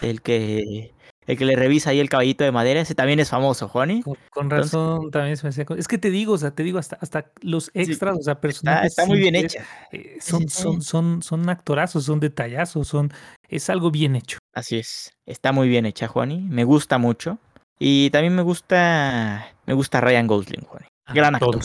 El 0.00 0.22
que 0.22 0.92
el 1.26 1.38
que 1.38 1.44
le 1.44 1.54
revisa 1.54 1.90
ahí 1.90 2.00
el 2.00 2.08
caballito 2.08 2.42
de 2.42 2.50
madera, 2.50 2.80
ese 2.80 2.94
también 2.94 3.20
es 3.20 3.30
famoso, 3.30 3.68
Juani. 3.68 4.02
Con, 4.30 4.50
razón 4.50 5.10
también 5.10 5.36
se 5.36 5.44
me 5.44 5.50
hacía... 5.50 5.64
Es 5.76 5.86
que 5.86 5.98
te 5.98 6.10
digo, 6.10 6.32
o 6.34 6.38
sea, 6.38 6.50
te 6.52 6.62
digo, 6.62 6.78
hasta, 6.78 6.96
hasta 7.00 7.30
los 7.42 7.70
extras, 7.74 8.18
o 8.18 8.22
sea, 8.22 8.40
personajes... 8.40 8.92
Está, 8.92 9.06
muy 9.06 9.18
bien 9.18 9.36
hecha. 9.36 9.64
Eh, 9.92 10.18
son, 10.20 10.48
son, 10.48 10.82
son, 10.82 11.22
son 11.22 11.48
actorazos, 11.48 12.04
son 12.04 12.18
detallazos, 12.18 12.88
son... 12.88 13.12
Es 13.48 13.70
algo 13.70 13.90
bien 13.90 14.16
hecho. 14.16 14.38
Así 14.54 14.78
es, 14.78 15.12
está 15.26 15.52
muy 15.52 15.68
bien 15.68 15.86
hecha, 15.86 16.08
Juani. 16.08 16.40
Me 16.40 16.64
gusta 16.64 16.98
mucho. 16.98 17.38
Y 17.78 18.10
también 18.10 18.34
me 18.34 18.42
gusta... 18.42 19.46
Me 19.66 19.74
gusta 19.74 20.00
Ryan 20.00 20.26
Gosling, 20.26 20.64
Juani. 20.64 20.86
Gran 21.14 21.36
actor. 21.36 21.60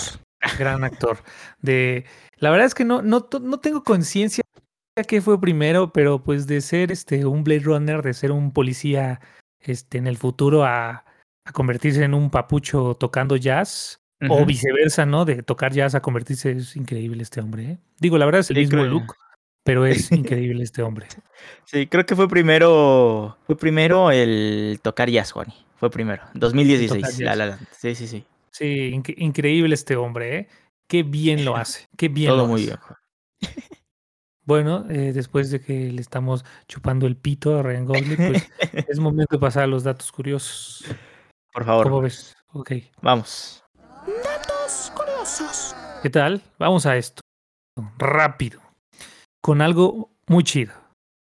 Gran 0.60 0.84
actor. 0.84 1.18
De... 1.62 2.06
La 2.36 2.52
verdad 2.52 2.68
es 2.68 2.76
que 2.76 2.86
no, 2.86 3.02
no, 3.02 3.28
no 3.42 3.60
tengo 3.60 3.84
conciencia 3.84 4.44
que 5.08 5.22
fue 5.22 5.40
primero, 5.40 5.92
pero 5.92 6.24
pues 6.24 6.48
de 6.48 6.62
ser 6.62 6.92
este 6.92 7.26
un 7.26 7.44
Blade 7.44 7.62
Runner, 7.62 8.02
de 8.02 8.14
ser 8.14 8.32
un 8.32 8.52
policía 8.52 9.20
este, 9.62 9.98
en 9.98 10.08
el 10.08 10.18
futuro 10.18 10.66
a, 10.66 11.06
a 11.46 11.52
convertirse 11.54 12.04
en 12.04 12.14
un 12.14 12.30
papucho 12.30 12.96
tocando 13.00 13.36
jazz. 13.36 14.00
O 14.30 14.46
viceversa, 14.46 15.06
¿no? 15.06 15.26
De 15.26 15.44
tocar 15.44 15.74
jazz 15.74 15.94
a 15.94 16.02
convertirse. 16.02 16.52
Es 16.52 16.76
increíble 16.76 17.22
este 17.22 17.40
hombre. 17.40 17.64
¿eh? 17.64 17.78
Digo, 18.00 18.18
la 18.18 18.26
verdad 18.26 18.42
es 18.42 18.50
el 18.50 18.58
mismo 18.58 18.84
look, 18.84 19.16
pero 19.64 19.86
es 19.86 20.12
increíble 20.12 20.64
este 20.64 20.82
hombre. 20.82 21.08
Sí, 21.66 21.86
creo 21.86 22.06
que 22.06 22.16
fue 22.16 22.28
primero. 22.28 23.38
Fue 23.46 23.56
primero 23.56 24.10
el 24.10 24.80
tocar 24.82 25.10
jazz, 25.10 25.32
Juan. 25.32 25.54
Fue 25.76 25.92
primero. 25.92 26.24
2016. 26.34 27.06
sí, 27.78 27.96
sí, 27.96 28.08
sí. 28.08 28.26
Sí, 28.50 29.00
increíble 29.18 29.76
este 29.76 29.96
hombre, 29.96 30.38
¿eh? 30.38 30.48
Qué 30.88 31.04
bien 31.04 31.46
lo 31.46 31.56
hace. 31.58 31.86
Qué 31.96 32.08
bien 32.08 32.30
Todo 32.30 32.38
lo 32.38 32.48
muy 32.48 32.64
bien. 32.64 32.78
Bueno, 34.48 34.86
eh, 34.90 35.12
después 35.14 35.52
de 35.52 35.60
que 35.60 35.92
le 35.92 36.00
estamos 36.00 36.46
chupando 36.70 37.06
el 37.06 37.18
pito 37.18 37.60
a 37.60 37.64
Ryan 37.64 37.86
Gosling, 37.86 38.16
pues 38.16 38.50
es 38.88 38.98
momento 38.98 39.36
de 39.36 39.40
pasar 39.40 39.64
a 39.64 39.68
los 39.68 39.84
datos 39.84 40.10
curiosos. 40.10 40.86
Por 41.52 41.66
favor. 41.66 41.84
¿Cómo 41.84 42.02
ves? 42.02 42.34
Ok. 42.54 42.72
Vamos. 43.02 43.62
Datos 44.24 44.94
curiosos. 44.96 45.76
¿Qué 46.02 46.10
tal? 46.10 46.42
Vamos 46.58 46.86
a 46.86 46.96
esto. 46.96 47.20
Rápido. 47.98 48.62
Con 49.42 49.62
algo 49.62 50.12
muy 50.28 50.46
chido. 50.46 50.72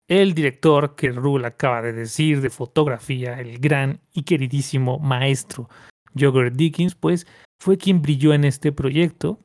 El 0.07 0.35
director 0.35 0.95
que 0.95 1.11
Rule 1.11 1.47
acaba 1.47 1.81
de 1.81 1.95
decir 1.95 2.43
de 2.43 2.51
fotografía, 2.51 3.41
el 3.41 3.59
gran 3.59 4.01
y 4.13 4.25
queridísimo 4.25 4.99
maestro 4.99 5.71
Jogger 6.15 6.53
Dickens, 6.53 6.95
pues 6.95 7.27
fue 7.59 7.79
quien 7.79 8.03
brilló 8.03 8.35
en 8.35 8.45
este 8.45 8.71
proyecto, 8.71 9.41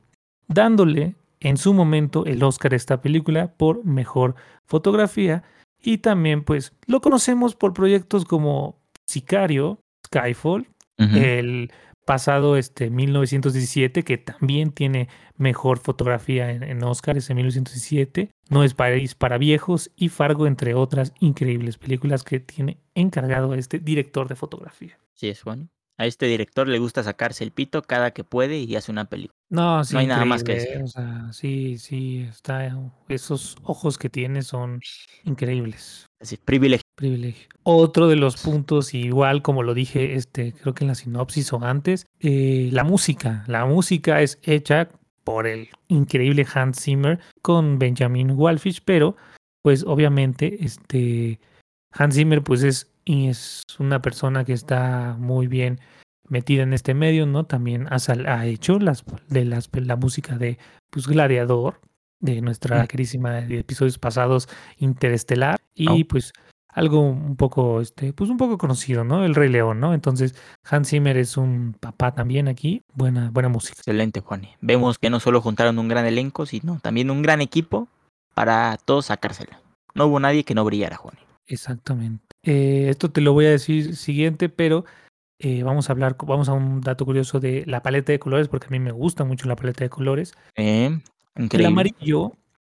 dándole 0.48 1.14
en 1.40 1.56
su 1.56 1.74
momento 1.74 2.24
el 2.26 2.42
Oscar 2.42 2.72
a 2.72 2.76
esta 2.76 3.00
película 3.00 3.54
por 3.54 3.84
mejor 3.84 4.34
fotografía 4.66 5.42
y 5.82 5.98
también 5.98 6.44
pues 6.44 6.72
lo 6.86 7.00
conocemos 7.00 7.56
por 7.56 7.72
proyectos 7.72 8.24
como 8.24 8.78
Sicario, 9.06 9.80
Skyfall, 10.06 10.68
el 10.98 11.72
pasado 12.04 12.56
este 12.56 12.90
1917, 12.90 14.02
que 14.02 14.18
también 14.18 14.72
tiene 14.72 15.08
mejor 15.36 15.78
fotografía 15.78 16.50
en, 16.50 16.62
en 16.62 16.82
Oscar, 16.84 17.16
ese 17.16 17.34
1917. 17.34 18.30
No 18.50 18.64
es 18.64 18.74
París 18.74 19.14
para 19.14 19.38
viejos 19.38 19.90
y 19.96 20.10
Fargo, 20.10 20.46
entre 20.46 20.74
otras 20.74 21.14
increíbles 21.20 21.78
películas 21.78 22.22
que 22.22 22.40
tiene 22.40 22.78
encargado 22.94 23.54
este 23.54 23.78
director 23.78 24.28
de 24.28 24.36
fotografía. 24.36 24.98
Sí, 25.14 25.28
es 25.28 25.40
Juan. 25.42 25.70
A 26.00 26.06
este 26.06 26.24
director 26.24 26.66
le 26.66 26.78
gusta 26.78 27.02
sacarse 27.02 27.44
el 27.44 27.52
pito 27.52 27.82
cada 27.82 28.12
que 28.12 28.24
puede 28.24 28.56
y 28.56 28.74
hace 28.74 28.90
una 28.90 29.10
película. 29.10 29.36
No, 29.50 29.84
sí, 29.84 29.92
No 29.92 30.00
hay 30.00 30.06
nada 30.06 30.24
más 30.24 30.42
que 30.42 30.54
¿eh? 30.54 30.82
O 30.82 30.86
sea, 30.86 31.30
sí, 31.30 31.76
sí, 31.76 32.26
está. 32.26 32.74
Esos 33.10 33.58
ojos 33.64 33.98
que 33.98 34.08
tiene 34.08 34.40
son 34.40 34.80
increíbles. 35.24 36.06
Así, 36.18 36.38
privilegio. 36.38 36.86
Privilegio. 36.94 37.48
Otro 37.64 38.08
de 38.08 38.16
los 38.16 38.38
puntos, 38.38 38.94
igual 38.94 39.42
como 39.42 39.62
lo 39.62 39.74
dije, 39.74 40.14
este, 40.14 40.54
creo 40.54 40.72
que 40.72 40.84
en 40.84 40.88
la 40.88 40.94
sinopsis 40.94 41.52
o 41.52 41.62
antes, 41.62 42.06
eh, 42.20 42.70
la 42.72 42.84
música. 42.84 43.44
La 43.46 43.66
música 43.66 44.22
es 44.22 44.38
hecha 44.42 44.88
por 45.22 45.46
el 45.46 45.68
increíble 45.88 46.46
Hans 46.54 46.80
Zimmer 46.80 47.20
con 47.42 47.78
Benjamin 47.78 48.30
Walfish, 48.30 48.80
pero 48.86 49.16
pues 49.60 49.84
obviamente 49.86 50.64
este 50.64 51.38
Hans 51.92 52.14
Zimmer 52.14 52.42
pues 52.42 52.62
es, 52.62 52.89
y 53.04 53.28
es 53.28 53.62
una 53.78 54.00
persona 54.02 54.44
que 54.44 54.52
está 54.52 55.16
muy 55.18 55.46
bien 55.46 55.80
metida 56.28 56.62
en 56.62 56.72
este 56.72 56.94
medio, 56.94 57.26
¿no? 57.26 57.44
También 57.44 57.86
ha, 57.90 57.98
sal- 57.98 58.26
ha 58.26 58.46
hecho 58.46 58.78
las, 58.78 59.04
de 59.28 59.44
las, 59.44 59.68
la 59.72 59.96
música 59.96 60.36
de 60.38 60.58
pues, 60.90 61.06
Gladiador, 61.08 61.80
de 62.20 62.40
nuestra 62.42 62.86
querísima 62.86 63.32
de 63.40 63.58
episodios 63.60 63.98
pasados, 63.98 64.48
Interestelar, 64.78 65.58
y 65.74 65.88
Oh. 65.88 66.06
pues 66.08 66.32
algo 66.72 67.00
un 67.00 67.34
poco, 67.36 67.80
este, 67.80 68.12
pues 68.12 68.30
un 68.30 68.36
poco 68.36 68.56
conocido, 68.58 69.02
¿no? 69.02 69.24
El 69.24 69.34
Rey 69.34 69.48
León, 69.48 69.80
¿no? 69.80 69.92
Entonces 69.92 70.36
Hans 70.70 70.90
Zimmer 70.90 71.16
es 71.16 71.36
un 71.36 71.74
papá 71.80 72.12
también 72.14 72.46
aquí, 72.46 72.82
buena, 72.94 73.30
buena 73.30 73.48
música. 73.48 73.74
Excelente, 73.78 74.20
Juan. 74.20 74.46
Vemos 74.60 74.98
que 74.98 75.10
no 75.10 75.18
solo 75.18 75.40
juntaron 75.40 75.78
un 75.80 75.88
gran 75.88 76.06
elenco, 76.06 76.46
sino 76.46 76.78
también 76.80 77.10
un 77.10 77.22
gran 77.22 77.40
equipo 77.40 77.88
para 78.34 78.76
todos 78.84 79.06
sacársela. 79.06 79.60
No 79.94 80.06
hubo 80.06 80.20
nadie 80.20 80.44
que 80.44 80.54
no 80.54 80.64
brillara, 80.64 80.96
Juan. 80.96 81.16
Exactamente. 81.48 82.29
Eh, 82.42 82.86
esto 82.88 83.10
te 83.10 83.20
lo 83.20 83.32
voy 83.32 83.46
a 83.46 83.50
decir 83.50 83.96
siguiente, 83.96 84.48
pero 84.48 84.84
eh, 85.38 85.62
vamos 85.62 85.88
a 85.88 85.92
hablar, 85.92 86.16
vamos 86.26 86.48
a 86.48 86.52
un 86.52 86.80
dato 86.80 87.04
curioso 87.04 87.40
de 87.40 87.64
la 87.66 87.82
paleta 87.82 88.12
de 88.12 88.18
colores, 88.18 88.48
porque 88.48 88.66
a 88.66 88.70
mí 88.70 88.78
me 88.78 88.92
gusta 88.92 89.24
mucho 89.24 89.48
la 89.48 89.56
paleta 89.56 89.84
de 89.84 89.90
colores. 89.90 90.34
Eh, 90.56 90.98
El 91.34 91.66
amarillo 91.66 92.32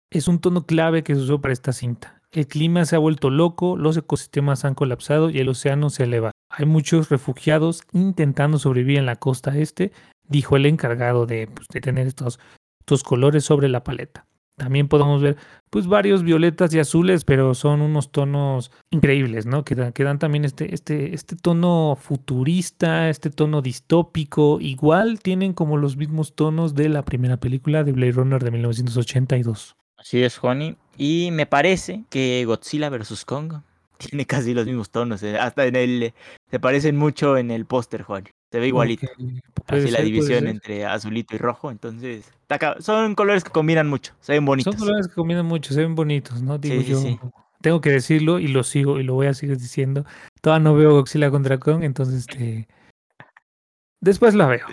es 0.10 0.28
un 0.28 0.40
tono 0.40 0.66
clave 0.66 1.04
que 1.04 1.16
se 1.16 1.22
usó 1.22 1.42
para 1.42 1.54
esta 1.54 1.74
cinta. 1.74 2.22
El 2.32 2.48
clima 2.48 2.84
se 2.86 2.96
ha 2.96 3.00
vuelto 3.00 3.30
loco, 3.30 3.78
los 3.78 3.96
ecosistemas 3.98 4.66
han 4.66 4.76
colapsado 4.76 5.30
y 5.30 5.40
el 5.40 5.50
océano 5.50 5.90
se 5.90 6.04
eleva. 6.04 6.32
Hay 6.50 6.66
muchos 6.66 7.10
refugiados 7.10 7.84
intentando 7.94 8.60
sobrevivir 8.60 8.98
en 8.98 9.06
la 9.06 9.16
costa 9.16 9.58
este, 9.58 9.92
dijo 10.28 10.58
el 10.58 10.66
encargado 10.66 11.26
de, 11.26 11.48
pues, 11.48 11.68
de 11.70 11.82
tener 11.82 12.08
estos, 12.08 12.40
estos 12.82 13.04
colores 13.04 13.46
sobre 13.46 13.70
la 13.70 13.84
paleta. 13.84 14.26
También 14.58 14.88
podemos 14.88 15.22
ver 15.22 15.36
pues 15.70 15.88
varios 15.88 16.24
violetas 16.24 16.74
y 16.74 16.80
azules, 16.80 17.26
pero 17.26 17.54
son 17.54 17.82
unos 17.82 18.12
tonos 18.12 18.72
increíbles, 18.90 19.46
¿no? 19.46 19.66
Que 19.66 19.76
dan, 19.76 19.92
que 19.92 20.06
dan 20.06 20.20
también 20.20 20.46
este, 20.46 20.74
este, 20.74 21.14
este 21.14 21.36
tono 21.36 21.98
futurista, 22.00 23.10
este 23.10 23.30
tono 23.30 23.62
distópico. 23.62 24.60
Igual 24.62 25.20
tienen 25.20 25.52
como 25.54 25.76
los 25.76 25.98
mismos 25.98 26.34
tonos 26.36 26.74
de 26.76 26.88
la 26.88 27.04
primera 27.04 27.38
película 27.38 27.84
de 27.84 27.92
Blade 27.92 28.14
Runner 28.14 28.42
de 28.42 28.52
1982. 28.52 29.76
Así 29.98 30.24
es, 30.24 30.38
Juani. 30.38 30.78
Y 30.98 31.30
me 31.32 31.46
parece 31.46 32.06
que 32.10 32.44
Godzilla 32.46 32.90
vs. 32.90 33.26
Kong 33.26 33.56
tiene 33.98 34.26
casi 34.26 34.54
los 34.54 34.66
mismos 34.66 34.90
tonos. 34.92 35.22
eh, 35.24 35.38
Hasta 35.38 35.66
en 35.66 35.76
el. 35.76 36.14
Se 36.50 36.60
parecen 36.60 36.96
mucho 36.96 37.38
en 37.38 37.52
el 37.52 37.66
póster, 37.66 38.04
Juan. 38.04 38.24
Se 38.56 38.62
ve 38.62 38.68
igualito. 38.68 39.06
Así 39.68 39.92
la 39.92 39.98
ser, 39.98 40.06
división 40.06 40.48
entre 40.48 40.86
azulito 40.86 41.36
y 41.36 41.40
rojo. 41.40 41.72
Entonces, 41.72 42.32
son 42.80 43.14
colores 43.14 43.44
que 43.44 43.50
combinan 43.50 43.90
mucho. 43.90 44.14
Se 44.22 44.32
ven 44.32 44.46
bonitos. 44.46 44.74
Son 44.74 44.80
colores 44.80 45.10
que 45.10 45.14
combinan 45.14 45.46
mucho, 45.46 45.74
se 45.74 45.82
ven 45.82 45.94
bonitos, 45.94 46.42
¿no? 46.42 46.58
Digo 46.58 46.82
sí, 46.82 46.88
yo. 46.88 47.02
sí. 47.02 47.20
Tengo 47.60 47.82
que 47.82 47.90
decirlo 47.90 48.40
y 48.40 48.48
lo 48.48 48.64
sigo 48.64 48.98
y 48.98 49.04
lo 49.04 49.14
voy 49.14 49.28
a 49.28 49.34
seguir 49.34 49.58
diciendo. 49.58 50.06
Todavía 50.40 50.64
no 50.64 50.74
veo 50.74 50.92
Godzilla 50.92 51.30
contra 51.32 51.58
Kong, 51.58 51.84
entonces 51.84 52.20
este. 52.30 52.70
Después 54.00 54.36
la 54.36 54.48
veo. 54.48 54.68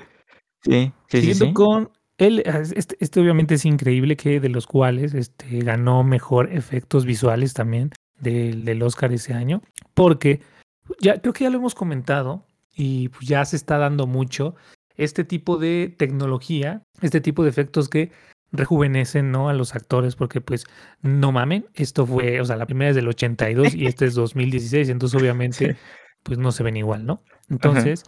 Sí, 0.63 0.93
sí, 1.09 1.21
sí. 1.21 1.21
Siguiendo 1.21 1.47
sí. 1.47 1.53
con 1.55 1.91
él, 2.19 2.45
este, 2.77 2.97
este 3.01 3.21
obviamente 3.21 3.57
es 3.57 3.65
increíble 3.65 4.17
que 4.17 4.39
de 4.39 4.49
los 4.49 4.69
cuales 4.69 5.13
este, 5.13 5.59
ganó 5.59 6.05
mejor 6.05 6.53
efectos 6.53 7.05
visuales 7.05 7.53
también 7.53 7.91
del, 8.21 8.65
del 8.65 8.81
Oscar 8.85 9.13
ese 9.13 9.35
año, 9.35 9.61
porque 9.93 10.41
ya 11.01 11.21
creo 11.21 11.33
que 11.33 11.43
ya 11.43 11.51
lo 11.51 11.59
hemos 11.59 11.75
comentado 11.75 12.47
y 12.75 13.09
pues 13.09 13.27
ya 13.27 13.45
se 13.45 13.57
está 13.57 13.79
dando 13.79 14.07
mucho 14.07 14.55
este 14.97 15.25
tipo 15.25 15.57
de 15.57 15.95
tecnología, 15.97 16.83
este 17.01 17.21
tipo 17.21 17.43
de 17.43 17.51
efectos 17.51 17.89
que 17.89 18.13
rejuvenecen 18.53 19.31
¿no? 19.31 19.49
a 19.49 19.55
los 19.55 19.75
actores, 19.75 20.15
porque 20.15 20.41
pues 20.41 20.65
no 21.01 21.33
mamen, 21.33 21.67
esto 21.75 22.07
fue, 22.07 22.41
o 22.41 22.45
sea, 22.45 22.57
la 22.57 22.67
primera 22.67 22.91
es 22.91 22.97
del 22.97 23.09
82 23.09 23.75
y 23.75 23.87
este 23.87 24.05
es 24.05 24.15
2016, 24.15 24.91
entonces 24.91 25.21
obviamente 25.21 25.77
pues 26.23 26.39
no 26.39 26.53
se 26.53 26.63
ven 26.63 26.77
igual, 26.77 27.07
¿no? 27.07 27.25
Entonces, 27.49 28.05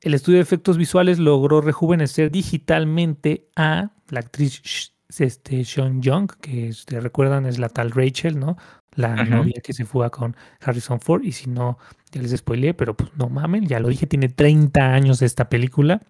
el 0.00 0.14
estudio 0.14 0.38
de 0.38 0.42
efectos 0.42 0.76
visuales 0.76 1.18
logró 1.18 1.60
rejuvenecer 1.60 2.30
digitalmente 2.30 3.48
a 3.56 3.92
la 4.08 4.20
actriz 4.20 4.92
este, 5.18 5.64
Sean 5.64 6.02
Young, 6.02 6.30
que 6.40 6.68
este, 6.68 7.00
recuerdan 7.00 7.46
es 7.46 7.58
la 7.58 7.68
tal 7.68 7.90
Rachel, 7.90 8.38
¿no? 8.38 8.56
La 8.94 9.14
Ajá. 9.14 9.24
novia 9.24 9.60
que 9.62 9.72
se 9.72 9.84
fue 9.84 10.10
con 10.10 10.36
Harrison 10.60 11.00
Ford. 11.00 11.22
Y 11.24 11.32
si 11.32 11.48
no, 11.48 11.78
ya 12.14 12.22
les 12.22 12.36
spoileé, 12.36 12.74
pero 12.74 12.94
pues 12.94 13.10
no 13.16 13.28
mamen, 13.28 13.66
ya 13.66 13.80
lo 13.80 13.88
dije, 13.88 14.06
tiene 14.06 14.28
30 14.28 14.92
años 14.92 15.22
esta 15.22 15.48
película. 15.48 16.00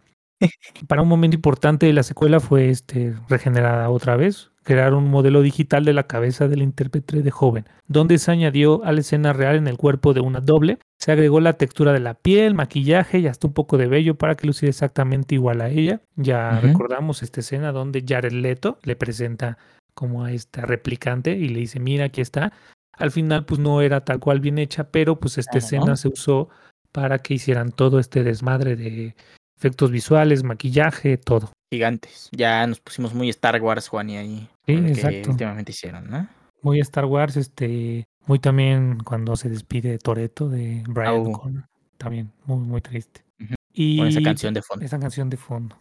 Para 0.88 1.02
un 1.02 1.08
momento 1.08 1.36
importante 1.36 1.86
de 1.86 1.92
la 1.92 2.02
secuela 2.02 2.40
fue 2.40 2.68
este, 2.68 3.14
regenerada 3.28 3.88
otra 3.90 4.16
vez, 4.16 4.50
crear 4.62 4.94
un 4.94 5.08
modelo 5.08 5.42
digital 5.42 5.84
de 5.84 5.92
la 5.92 6.06
cabeza 6.06 6.48
del 6.48 6.62
intérprete 6.62 7.22
de 7.22 7.30
joven, 7.30 7.66
donde 7.86 8.18
se 8.18 8.30
añadió 8.30 8.84
a 8.84 8.92
la 8.92 9.00
escena 9.00 9.32
real 9.32 9.56
en 9.56 9.68
el 9.68 9.76
cuerpo 9.76 10.12
de 10.14 10.20
una 10.20 10.40
doble, 10.40 10.78
se 10.98 11.12
agregó 11.12 11.40
la 11.40 11.52
textura 11.52 11.92
de 11.92 12.00
la 12.00 12.14
piel, 12.14 12.54
maquillaje 12.54 13.18
y 13.18 13.26
hasta 13.26 13.46
un 13.46 13.52
poco 13.52 13.76
de 13.76 13.86
vello 13.86 14.16
para 14.16 14.34
que 14.34 14.46
luciera 14.46 14.70
exactamente 14.70 15.34
igual 15.34 15.60
a 15.60 15.68
ella. 15.68 16.00
Ya 16.16 16.60
recordamos 16.60 17.22
esta 17.22 17.40
escena 17.40 17.72
donde 17.72 18.04
Jared 18.06 18.32
Leto 18.32 18.78
le 18.82 18.96
presenta 18.96 19.58
como 19.94 20.24
a 20.24 20.32
esta 20.32 20.62
replicante 20.62 21.36
y 21.36 21.48
le 21.48 21.60
dice, 21.60 21.78
mira, 21.78 22.06
aquí 22.06 22.20
está. 22.20 22.52
Al 22.96 23.10
final 23.10 23.44
pues 23.44 23.60
no 23.60 23.80
era 23.80 24.04
tal 24.04 24.20
cual 24.20 24.40
bien 24.40 24.58
hecha, 24.58 24.84
pero 24.84 25.18
pues 25.18 25.38
esta 25.38 25.58
escena 25.58 25.96
se 25.96 26.08
usó 26.08 26.48
para 26.92 27.18
que 27.18 27.34
hicieran 27.34 27.72
todo 27.72 27.98
este 27.98 28.22
desmadre 28.22 28.76
de 28.76 29.16
efectos 29.56 29.90
visuales, 29.90 30.44
maquillaje, 30.44 31.16
todo. 31.16 31.52
Gigantes. 31.72 32.28
Ya 32.32 32.66
nos 32.66 32.80
pusimos 32.80 33.14
muy 33.14 33.28
Star 33.30 33.60
Wars, 33.60 33.88
Juan, 33.88 34.10
y 34.10 34.16
ahí. 34.16 34.48
Sí, 34.66 34.76
lo 34.76 34.84
que 34.84 34.92
exacto. 34.92 35.30
últimamente 35.30 35.72
hicieron, 35.72 36.08
¿no? 36.08 36.28
Muy 36.62 36.80
Star 36.80 37.06
Wars, 37.06 37.36
este, 37.36 38.04
muy 38.26 38.38
también 38.38 38.98
cuando 39.00 39.36
se 39.36 39.48
despide 39.48 39.90
de 39.90 39.98
Toreto 39.98 40.48
de 40.48 40.82
Brian 40.86 41.14
Au. 41.14 41.30
O'Connor. 41.30 41.64
También, 41.98 42.32
muy, 42.46 42.58
muy 42.58 42.80
triste. 42.80 43.24
Y 43.72 43.98
Con 43.98 44.06
esa 44.06 44.22
canción 44.22 44.54
de 44.54 44.62
fondo. 44.62 44.84
esa 44.84 44.98
canción 44.98 45.30
de 45.30 45.36
fondo. 45.36 45.76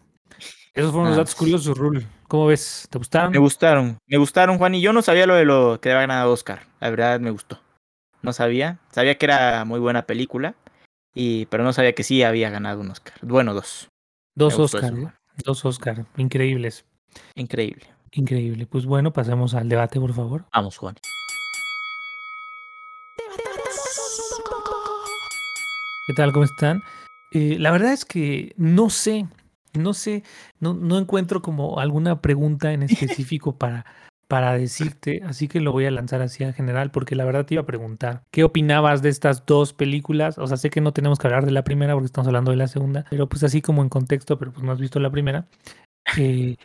Esos 0.73 0.91
fueron 0.91 1.09
los 1.09 1.17
Ah, 1.17 1.21
datos 1.21 1.35
curiosos, 1.35 1.77
Rul. 1.77 2.05
¿Cómo 2.27 2.47
ves? 2.47 2.87
¿Te 2.89 2.97
gustaron? 2.97 3.31
Me 3.31 3.37
gustaron, 3.37 3.97
me 4.07 4.17
gustaron, 4.17 4.57
Juan, 4.57 4.73
y 4.75 4.81
yo 4.81 4.91
no 4.91 5.01
sabía 5.03 5.27
lo 5.27 5.35
de 5.35 5.45
lo 5.45 5.79
que 5.79 5.89
había 5.91 6.01
ganado 6.01 6.31
Oscar. 6.31 6.63
La 6.79 6.89
verdad 6.89 7.19
me 7.19 7.29
gustó. 7.29 7.59
No 8.23 8.33
sabía. 8.33 8.79
Sabía 8.91 9.17
que 9.17 9.25
era 9.25 9.65
muy 9.65 9.79
buena 9.79 10.07
película, 10.07 10.55
y 11.13 11.45
pero 11.47 11.63
no 11.63 11.73
sabía 11.73 11.93
que 11.93 12.03
sí 12.03 12.23
había 12.23 12.49
ganado 12.49 12.81
un 12.81 12.89
Oscar. 12.89 13.13
Bueno, 13.21 13.53
dos. 13.53 13.89
Dos 14.35 14.57
Oscar. 14.57 14.93
Dos 15.43 15.63
Oscar. 15.65 16.05
Increíbles. 16.17 16.85
Increíble. 17.35 17.85
Increíble. 18.11 18.65
Pues 18.65 18.85
bueno, 18.87 19.13
pasemos 19.13 19.53
al 19.53 19.69
debate, 19.69 19.99
por 19.99 20.13
favor. 20.13 20.45
Vamos, 20.53 20.77
Juan. 20.77 20.95
¿Qué 26.07 26.13
tal? 26.13 26.31
¿Cómo 26.33 26.45
están? 26.45 26.81
Eh, 27.31 27.57
la 27.59 27.71
verdad 27.71 27.93
es 27.93 28.05
que 28.05 28.53
no 28.57 28.89
sé, 28.89 29.25
no 29.79 29.93
sé, 29.93 30.23
no, 30.59 30.73
no 30.73 30.97
encuentro 30.97 31.41
como 31.41 31.79
alguna 31.79 32.21
pregunta 32.21 32.73
en 32.73 32.83
específico 32.83 33.57
para, 33.57 33.85
para 34.27 34.57
decirte, 34.57 35.21
así 35.25 35.47
que 35.47 35.59
lo 35.59 35.71
voy 35.71 35.85
a 35.85 35.91
lanzar 35.91 36.21
así 36.21 36.43
en 36.43 36.53
general, 36.53 36.91
porque 36.91 37.15
la 37.15 37.25
verdad 37.25 37.45
te 37.45 37.53
iba 37.53 37.63
a 37.63 37.67
preguntar, 37.67 38.23
¿qué 38.31 38.43
opinabas 38.43 39.01
de 39.01 39.09
estas 39.09 39.45
dos 39.45 39.73
películas? 39.73 40.37
O 40.37 40.47
sea, 40.47 40.57
sé 40.57 40.69
que 40.69 40.81
no 40.81 40.93
tenemos 40.93 41.19
que 41.19 41.27
hablar 41.27 41.45
de 41.45 41.51
la 41.51 41.63
primera 41.63 41.93
porque 41.93 42.07
estamos 42.07 42.27
hablando 42.27 42.51
de 42.51 42.57
la 42.57 42.67
segunda, 42.67 43.05
pero 43.09 43.27
pues 43.27 43.43
así 43.43 43.61
como 43.61 43.81
en 43.83 43.89
contexto, 43.89 44.39
pero 44.39 44.51
pues 44.51 44.63
no 44.63 44.71
has 44.71 44.79
visto 44.79 44.99
la 44.99 45.11
primera. 45.11 45.47
Eh, 46.17 46.55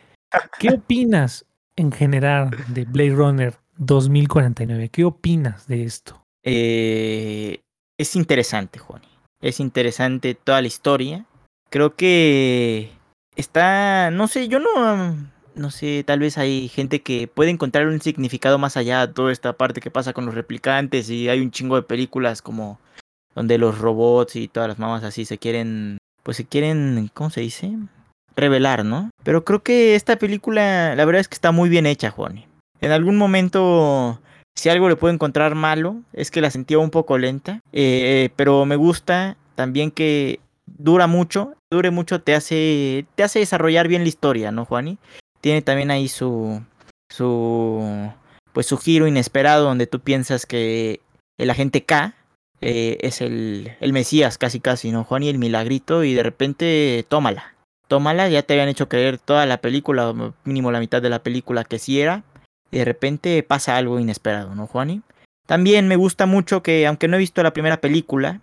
¿Qué 0.59 0.69
opinas 0.73 1.45
en 1.75 1.91
general 1.91 2.49
de 2.69 2.85
Blade 2.85 3.15
Runner 3.15 3.53
2049? 3.77 4.89
¿Qué 4.89 5.03
opinas 5.03 5.67
de 5.67 5.83
esto? 5.83 6.23
Eh, 6.43 7.59
es 7.97 8.15
interesante, 8.15 8.79
Juan. 8.79 9.01
Es 9.41 9.59
interesante 9.59 10.35
toda 10.35 10.61
la 10.61 10.67
historia. 10.67 11.25
Creo 11.69 11.95
que 11.95 12.89
está, 13.39 14.11
no 14.11 14.27
sé, 14.27 14.47
yo 14.47 14.59
no, 14.59 15.15
no 15.55 15.71
sé, 15.71 16.03
tal 16.05 16.19
vez 16.19 16.37
hay 16.37 16.67
gente 16.67 17.01
que 17.01 17.27
puede 17.27 17.51
encontrar 17.51 17.87
un 17.87 18.01
significado 18.01 18.57
más 18.57 18.77
allá 18.77 19.07
de 19.07 19.13
toda 19.13 19.31
esta 19.31 19.53
parte 19.53 19.81
que 19.81 19.91
pasa 19.91 20.13
con 20.13 20.25
los 20.25 20.35
replicantes 20.35 21.09
y 21.09 21.29
hay 21.29 21.41
un 21.41 21.51
chingo 21.51 21.75
de 21.75 21.83
películas 21.83 22.41
como 22.41 22.79
donde 23.35 23.57
los 23.57 23.77
robots 23.77 24.35
y 24.35 24.47
todas 24.47 24.67
las 24.67 24.79
mamás 24.79 25.03
así 25.03 25.25
se 25.25 25.37
quieren 25.37 25.97
pues 26.23 26.37
se 26.37 26.45
quieren, 26.45 27.09
¿cómo 27.13 27.29
se 27.29 27.41
dice? 27.41 27.71
Revelar, 28.35 28.85
¿no? 28.85 29.09
Pero 29.23 29.43
creo 29.43 29.63
que 29.63 29.95
esta 29.95 30.17
película, 30.17 30.95
la 30.95 31.05
verdad 31.05 31.21
es 31.21 31.27
que 31.27 31.35
está 31.35 31.51
muy 31.51 31.69
bien 31.69 31.85
hecha, 31.85 32.11
Juan. 32.11 32.45
En 32.81 32.91
algún 32.91 33.17
momento, 33.17 34.21
si 34.55 34.69
algo 34.69 34.89
le 34.89 34.95
puedo 34.95 35.13
encontrar 35.13 35.55
malo, 35.55 36.01
es 36.13 36.31
que 36.31 36.41
la 36.41 36.51
sentía 36.51 36.79
un 36.79 36.91
poco 36.91 37.17
lenta, 37.17 37.61
eh, 37.73 38.29
pero 38.35 38.65
me 38.65 38.75
gusta 38.75 39.37
también 39.55 39.91
que 39.91 40.39
dura 40.65 41.07
mucho, 41.07 41.53
dure 41.71 41.91
mucho, 41.91 42.21
te 42.21 42.35
hace, 42.35 43.05
te 43.15 43.23
hace 43.23 43.39
desarrollar 43.39 43.87
bien 43.87 44.03
la 44.03 44.09
historia, 44.09 44.51
¿no, 44.51 44.65
Juani? 44.65 44.97
Tiene 45.41 45.61
también 45.61 45.91
ahí 45.91 46.07
su, 46.07 46.61
su, 47.09 48.11
pues 48.53 48.65
su 48.65 48.77
giro 48.77 49.07
inesperado 49.07 49.65
donde 49.65 49.87
tú 49.87 49.99
piensas 49.99 50.45
que 50.45 50.99
el 51.37 51.49
agente 51.49 51.83
K 51.83 52.15
eh, 52.61 52.97
es 53.01 53.21
el, 53.21 53.75
el 53.79 53.93
Mesías 53.93 54.37
casi 54.37 54.59
casi, 54.59 54.91
¿no, 54.91 55.03
Juani? 55.03 55.29
El 55.29 55.37
milagrito 55.37 56.03
y 56.03 56.13
de 56.13 56.23
repente 56.23 57.05
tómala, 57.07 57.53
tómala, 57.87 58.27
ya 58.29 58.43
te 58.43 58.53
habían 58.53 58.69
hecho 58.69 58.89
creer 58.89 59.19
toda 59.19 59.45
la 59.45 59.61
película, 59.61 60.13
mínimo 60.43 60.71
la 60.71 60.79
mitad 60.79 61.01
de 61.01 61.09
la 61.09 61.23
película 61.23 61.63
que 61.63 61.79
sí 61.79 62.01
era, 62.01 62.23
y 62.71 62.79
de 62.79 62.85
repente 62.85 63.43
pasa 63.43 63.77
algo 63.77 63.99
inesperado, 63.99 64.55
¿no, 64.55 64.67
Juani? 64.67 65.01
También 65.45 65.87
me 65.87 65.95
gusta 65.95 66.25
mucho 66.25 66.61
que, 66.61 66.85
aunque 66.85 67.07
no 67.07 67.15
he 67.15 67.19
visto 67.19 67.41
la 67.41 67.53
primera 67.53 67.77
película, 67.77 68.41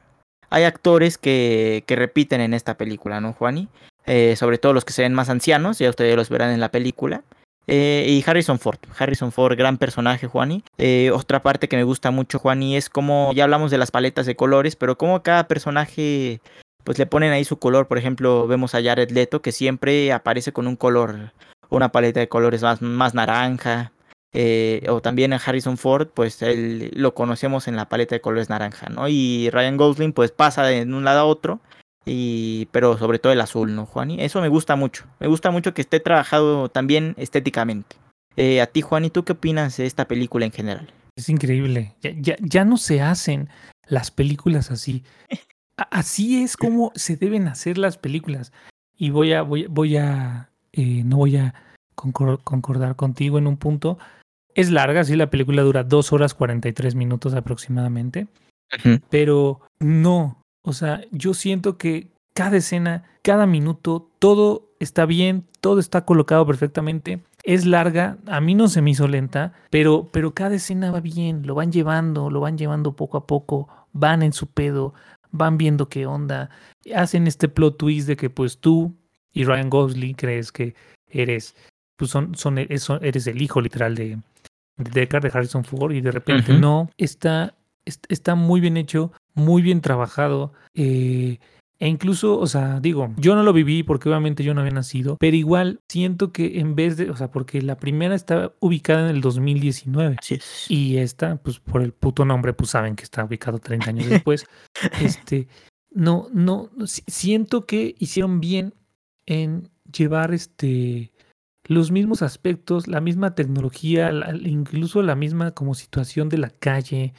hay 0.51 0.65
actores 0.65 1.19
que, 1.19 1.85
que 1.87 1.97
repiten 1.97 2.41
en 2.41 2.55
esta 2.55 2.77
película, 2.77 3.21
¿no, 3.21 3.33
Juani? 3.33 3.69
Eh, 4.07 4.37
sobre 4.37 4.59
todo 4.59 4.73
los 4.73 4.85
que 4.85 4.93
se 4.93 5.03
ven 5.03 5.15
más 5.15 5.29
ancianos, 5.29 5.79
ya 5.79 5.91
ustedes 5.91 6.17
los 6.17 6.29
verán 6.29 6.53
en 6.53 6.61
la 6.61 6.71
película. 6.71 7.23
Eh, 7.67 8.07
y 8.09 8.25
Harrison 8.29 8.61
Ford. 8.61 8.79
Harrison 8.97 9.33
Ford, 9.33 9.57
gran 9.57 9.79
personaje, 9.79 10.29
Juani. 10.29 10.63
Eh, 10.79 11.11
otra 11.13 11.43
parte 11.43 11.69
que 11.69 11.77
me 11.77 11.83
gusta 11.83 12.13
mucho, 12.13 12.39
Juani, 12.39 12.77
es 12.77 12.89
como, 12.89 13.33
ya 13.35 13.45
hablamos 13.45 13.73
de 13.73 13.79
las 13.79 13.91
paletas 13.91 14.27
de 14.27 14.37
colores, 14.37 14.77
pero 14.77 14.97
como 14.97 15.23
cada 15.23 15.49
personaje, 15.49 16.41
pues 16.85 16.99
le 16.99 17.07
ponen 17.07 17.33
ahí 17.33 17.45
su 17.45 17.59
color. 17.59 17.89
Por 17.89 17.99
ejemplo, 17.99 18.47
vemos 18.47 18.75
a 18.77 18.83
Jared 18.83 19.11
Leto, 19.11 19.43
que 19.43 19.51
siempre 19.51 20.13
aparece 20.13 20.53
con 20.53 20.69
un 20.69 20.77
color, 20.77 21.33
una 21.69 21.91
paleta 21.91 22.21
de 22.21 22.29
colores 22.29 22.63
más, 22.63 22.81
más 22.81 23.15
naranja. 23.15 23.91
Eh, 24.39 24.85
o 24.91 25.01
también 25.01 25.33
a 25.33 25.37
Harrison 25.37 25.79
Ford, 25.79 26.09
pues 26.13 26.43
él 26.43 26.91
lo 26.95 27.15
conocemos 27.15 27.69
en 27.69 27.77
la 27.77 27.89
paleta 27.89 28.15
de 28.15 28.21
colores 28.21 28.51
naranja, 28.51 28.91
¿no? 28.91 29.09
Y 29.09 29.49
Ryan 29.49 29.79
Gosling, 29.79 30.13
pues 30.13 30.31
pasa 30.31 30.63
de 30.65 30.83
un 30.83 31.05
lado 31.05 31.21
a 31.21 31.25
otro, 31.25 31.61
y, 32.05 32.69
pero 32.71 32.99
sobre 32.99 33.19
todo 33.19 33.33
el 33.33 33.41
azul, 33.41 33.75
¿no, 33.75 33.87
Juani? 33.87 34.21
Eso 34.21 34.43
me 34.43 34.49
gusta 34.49 34.77
mucho. 34.77 35.07
Me 35.21 35.27
gusta 35.27 35.51
mucho 35.51 35.73
que 35.73 35.81
esté 35.81 36.01
trabajado 36.01 36.69
también 36.69 37.15
estéticamente. 37.17 37.97
Eh, 38.37 38.61
a 38.61 38.67
ti, 38.67 38.83
Juan, 38.83 39.07
¿y 39.07 39.11
tú 39.11 39.25
qué 39.25 39.33
opinas 39.33 39.79
de 39.79 39.87
esta 39.87 40.07
película 40.07 40.45
en 40.45 40.53
general? 40.53 40.93
Es 41.17 41.31
increíble. 41.31 41.95
Ya, 42.03 42.11
ya, 42.15 42.37
ya 42.41 42.67
no 42.67 42.77
se 42.77 43.01
hacen 43.01 43.49
las 43.87 44.11
películas 44.11 44.71
así. 44.71 45.03
Así 45.91 46.43
es 46.43 46.59
como 46.59 46.93
se 46.95 47.17
deben 47.17 47.49
hacer 47.49 47.79
las 47.79 47.97
películas. 47.97 48.53
Y 48.99 49.09
voy 49.09 49.33
a, 49.33 49.41
voy, 49.41 49.67
voy 49.67 49.97
a, 49.97 50.51
eh, 50.73 51.03
no 51.05 51.17
voy 51.17 51.39
a 51.39 51.55
concordar 51.95 52.97
contigo 52.97 53.39
en 53.39 53.47
un 53.47 53.57
punto, 53.57 53.99
es 54.57 54.71
larga, 54.71 55.05
sí, 55.05 55.17
la 55.17 55.31
película 55.31 55.63
dura 55.63 55.85
dos 55.85 56.13
horas 56.13 56.33
43 56.35 56.95
minutos 56.95 57.35
aproximadamente, 57.35 58.27
pero 59.11 59.61
no, 59.79 60.43
o 60.63 60.73
sea, 60.73 61.03
yo 61.13 61.35
siento 61.35 61.77
que 61.77 62.09
cada 62.35 62.57
escena, 62.57 63.05
cada 63.23 63.47
minuto, 63.47 64.11
todo 64.19 64.71
está 64.81 65.07
bien, 65.07 65.45
todo 65.61 65.79
está 65.79 66.05
colocado 66.05 66.47
perfectamente. 66.47 67.21
Es 67.45 67.67
larga, 67.67 68.19
a 68.27 68.41
mí 68.41 68.55
no 68.55 68.69
se 68.69 68.83
me 68.83 68.91
hizo 68.91 69.07
lenta, 69.09 69.53
pero, 69.71 70.09
pero 70.11 70.35
cada 70.35 70.55
escena 70.55 70.91
va 70.91 71.01
bien, 71.01 71.47
lo 71.47 71.55
van 71.55 71.71
llevando, 71.71 72.31
lo 72.31 72.41
van 72.41 72.59
llevando 72.59 72.97
poco 72.97 73.19
a 73.19 73.27
poco, 73.27 73.69
van 73.93 74.23
en 74.23 74.33
su 74.33 74.47
pedo, 74.47 74.95
van 75.31 75.59
viendo 75.59 75.89
qué 75.89 76.07
onda, 76.07 76.51
hacen 76.95 77.27
este 77.27 77.49
plot 77.49 77.77
twist 77.77 78.09
de 78.09 78.17
que 78.17 78.31
pues 78.31 78.59
tú 78.59 78.95
y 79.33 79.45
Ryan 79.45 79.69
Gosling 79.69 80.15
crees 80.15 80.51
que 80.51 80.75
eres, 81.09 81.55
pues 81.97 82.11
son, 82.11 82.35
son, 82.35 82.59
eres 82.59 83.27
el 83.27 83.43
hijo 83.43 83.61
literal 83.61 83.95
de, 83.95 84.19
de 84.36 84.36
Deckard, 84.77 85.23
de 85.23 85.31
Harrison 85.33 85.65
Ford, 85.65 85.93
y 85.93 86.01
de 86.01 86.11
repente 86.11 86.53
no, 86.55 86.91
está, 86.97 87.55
está 87.85 88.35
muy 88.35 88.61
bien 88.61 88.77
hecho, 88.77 89.13
muy 89.35 89.63
bien 89.63 89.81
trabajado. 89.81 90.53
Eh, 90.75 91.39
e 91.79 91.89
incluso, 91.89 92.39
o 92.39 92.47
sea, 92.47 92.81
digo, 92.81 93.13
yo 93.19 93.35
no 93.35 93.43
lo 93.43 93.53
viví 93.53 93.83
porque 93.83 94.09
obviamente 94.09 94.43
yo 94.43 94.55
no 94.55 94.63
había 94.63 94.73
nacido, 94.73 95.19
pero 95.21 95.37
igual 95.37 95.81
siento 95.89 96.33
que 96.33 96.59
en 96.59 96.75
vez 96.75 96.97
de, 96.97 97.11
o 97.11 97.17
sea, 97.17 97.31
porque 97.31 97.61
la 97.61 97.77
primera 97.77 98.15
está 98.15 98.53
ubicada 98.61 99.11
en 99.11 99.15
el 99.15 99.21
2019 99.21 100.17
y 100.69 100.97
esta, 100.97 101.37
pues 101.37 101.61
por 101.61 101.83
el 101.83 101.93
puto 101.93 102.25
nombre, 102.25 102.55
pues 102.55 102.71
saben 102.71 102.97
que 102.97 103.05
está 103.05 103.25
ubicado 103.25 103.59
30 103.59 103.91
años 103.91 104.09
después. 104.09 104.47
este, 105.03 105.49
no, 105.91 106.29
no, 106.33 106.71
siento 106.87 107.67
que 107.67 107.95
hicieron 107.99 108.41
bien 108.41 108.73
en 109.27 109.69
llevar 109.93 110.33
este 110.33 111.13
los 111.67 111.91
mismos 111.91 112.23
aspectos, 112.23 112.89
la 112.89 113.01
misma 113.01 113.35
tecnología, 113.35 114.11
incluso 114.43 115.03
la 115.03 115.15
misma 115.15 115.53
como 115.53 115.75
situación 115.75 116.29
de 116.29 116.39
la 116.39 116.51
calle, 116.51 117.15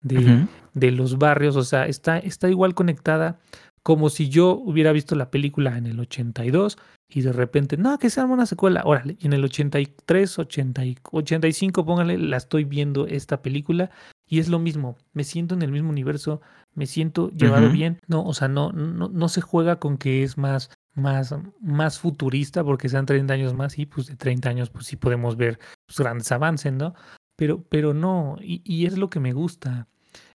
de, 0.00 0.46
de, 0.74 0.90
los 0.92 1.18
barrios, 1.18 1.56
o 1.56 1.64
sea, 1.64 1.86
está, 1.86 2.18
está 2.18 2.48
igual 2.48 2.74
conectada 2.74 3.40
como 3.82 4.10
si 4.10 4.28
yo 4.28 4.52
hubiera 4.52 4.92
visto 4.92 5.14
la 5.14 5.30
película 5.30 5.78
en 5.78 5.86
el 5.86 5.98
82 5.98 6.78
y 7.08 7.22
de 7.22 7.32
repente, 7.32 7.78
no, 7.78 7.98
que 7.98 8.10
sea 8.10 8.26
una 8.26 8.44
secuela, 8.44 8.82
órale, 8.84 9.16
y 9.18 9.26
en 9.26 9.32
el 9.32 9.44
83, 9.44 10.38
80, 10.38 10.82
85, 11.10 11.86
póngale, 11.86 12.18
la 12.18 12.36
estoy 12.36 12.64
viendo 12.64 13.06
esta 13.06 13.40
película 13.40 13.90
y 14.26 14.40
es 14.40 14.48
lo 14.48 14.58
mismo, 14.58 14.98
me 15.14 15.24
siento 15.24 15.54
en 15.54 15.62
el 15.62 15.72
mismo 15.72 15.88
universo, 15.88 16.42
me 16.74 16.84
siento 16.84 17.30
llevado 17.30 17.70
bien, 17.70 17.98
no, 18.08 18.22
o 18.24 18.34
sea, 18.34 18.48
no, 18.48 18.72
no, 18.72 19.08
no 19.08 19.28
se 19.30 19.40
juega 19.40 19.76
con 19.76 19.96
que 19.96 20.22
es 20.22 20.36
más 20.36 20.70
más, 20.98 21.34
más 21.60 21.98
futurista, 21.98 22.64
porque 22.64 22.88
sean 22.88 23.06
30 23.06 23.34
años 23.34 23.54
más, 23.54 23.78
y 23.78 23.86
pues 23.86 24.06
de 24.06 24.16
30 24.16 24.50
años 24.50 24.70
pues 24.70 24.86
sí 24.86 24.96
podemos 24.96 25.36
ver 25.36 25.58
pues, 25.86 25.98
grandes 25.98 26.30
avances, 26.32 26.72
¿no? 26.72 26.94
Pero, 27.36 27.62
pero 27.62 27.94
no, 27.94 28.36
y, 28.40 28.62
y, 28.64 28.86
es 28.86 28.98
lo 28.98 29.10
que 29.10 29.20
me 29.20 29.32
gusta. 29.32 29.86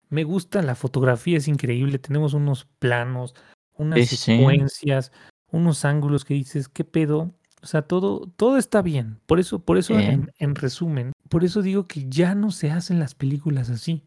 Me 0.10 0.24
gusta 0.24 0.62
la 0.62 0.76
fotografía, 0.76 1.38
es 1.38 1.48
increíble, 1.48 1.98
tenemos 1.98 2.34
unos 2.34 2.66
planos, 2.80 3.34
unas 3.76 4.08
secuencias, 4.08 5.12
unos 5.52 5.86
ángulos 5.86 6.26
que 6.26 6.34
dices, 6.34 6.68
¿qué 6.68 6.84
pedo? 6.84 7.34
O 7.64 7.66
sea, 7.66 7.84
todo, 7.84 8.32
todo 8.36 8.58
está 8.58 8.82
bien. 8.82 9.20
Por 9.26 9.40
eso, 9.40 9.60
por 9.60 9.78
eso 9.78 9.98
en, 9.98 10.32
en, 10.38 10.56
resumen, 10.56 11.12
por 11.30 11.44
eso 11.44 11.62
digo 11.62 11.88
que 11.88 12.08
ya 12.10 12.36
no 12.36 12.52
se 12.52 12.72
hacen 12.72 13.00
las 13.00 13.16
películas 13.16 13.70
así. 13.70 14.04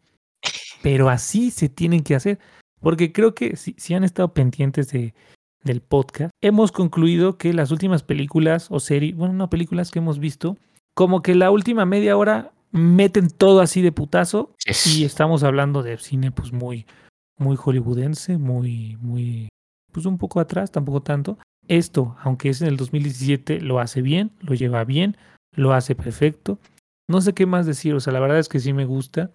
Pero 0.83 1.09
así 1.09 1.51
se 1.51 1.69
tienen 1.69 2.03
que 2.03 2.15
hacer. 2.15 2.39
Porque 2.81 3.13
creo 3.13 3.35
que 3.35 3.57
si, 3.57 3.75
si 3.79 3.95
han 3.95 4.05
estado 4.05 4.35
pendientes 4.35 4.91
de, 4.91 5.15
del 5.65 5.81
podcast, 5.81 6.31
hemos 6.43 6.73
concluido 6.73 7.39
que 7.39 7.53
las 7.53 7.71
últimas 7.71 8.03
películas 8.03 8.69
o 8.71 8.81
series, 8.81 9.17
bueno, 9.17 9.35
no 9.35 9.51
películas 9.51 9.91
que 9.91 9.99
hemos 9.99 10.19
visto, 10.19 10.57
como 10.95 11.23
que 11.23 11.35
la 11.35 11.51
última 11.51 11.85
media 11.87 12.17
hora 12.17 12.53
meten 12.71 13.29
todo 13.29 13.61
así 13.61 13.83
de 13.83 13.93
putazo 13.93 14.55
y 14.87 15.05
estamos 15.05 15.43
hablando 15.43 15.83
de 15.83 15.97
cine 15.99 16.31
pues 16.33 16.53
muy 16.53 16.87
muy 17.39 17.57
hollywoodense, 17.57 18.39
muy 18.39 18.97
muy 19.01 19.49
pues 19.93 20.07
un 20.07 20.19
poco 20.19 20.41
atrás, 20.41 20.73
tampoco 20.73 21.03
tanto. 21.03 21.39
Esto, 21.69 22.17
aunque 22.21 22.51
es 22.51 22.61
en 22.61 22.69
el 22.69 22.77
2017, 22.77 23.61
lo 23.61 23.79
hace 23.79 24.03
bien, 24.03 24.33
lo 24.41 24.55
lleva 24.55 24.85
bien, 24.85 25.17
lo 25.53 25.73
hace 25.73 25.95
perfecto. 25.95 26.59
No 27.09 27.21
sé 27.21 27.33
qué 27.33 27.47
más 27.47 27.65
decir, 27.65 27.95
o 27.95 28.01
sea, 28.01 28.13
la 28.13 28.21
verdad 28.21 28.39
es 28.39 28.49
que 28.49 28.61
sí 28.61 28.73
me 28.73 28.85
gusta. 28.85 29.31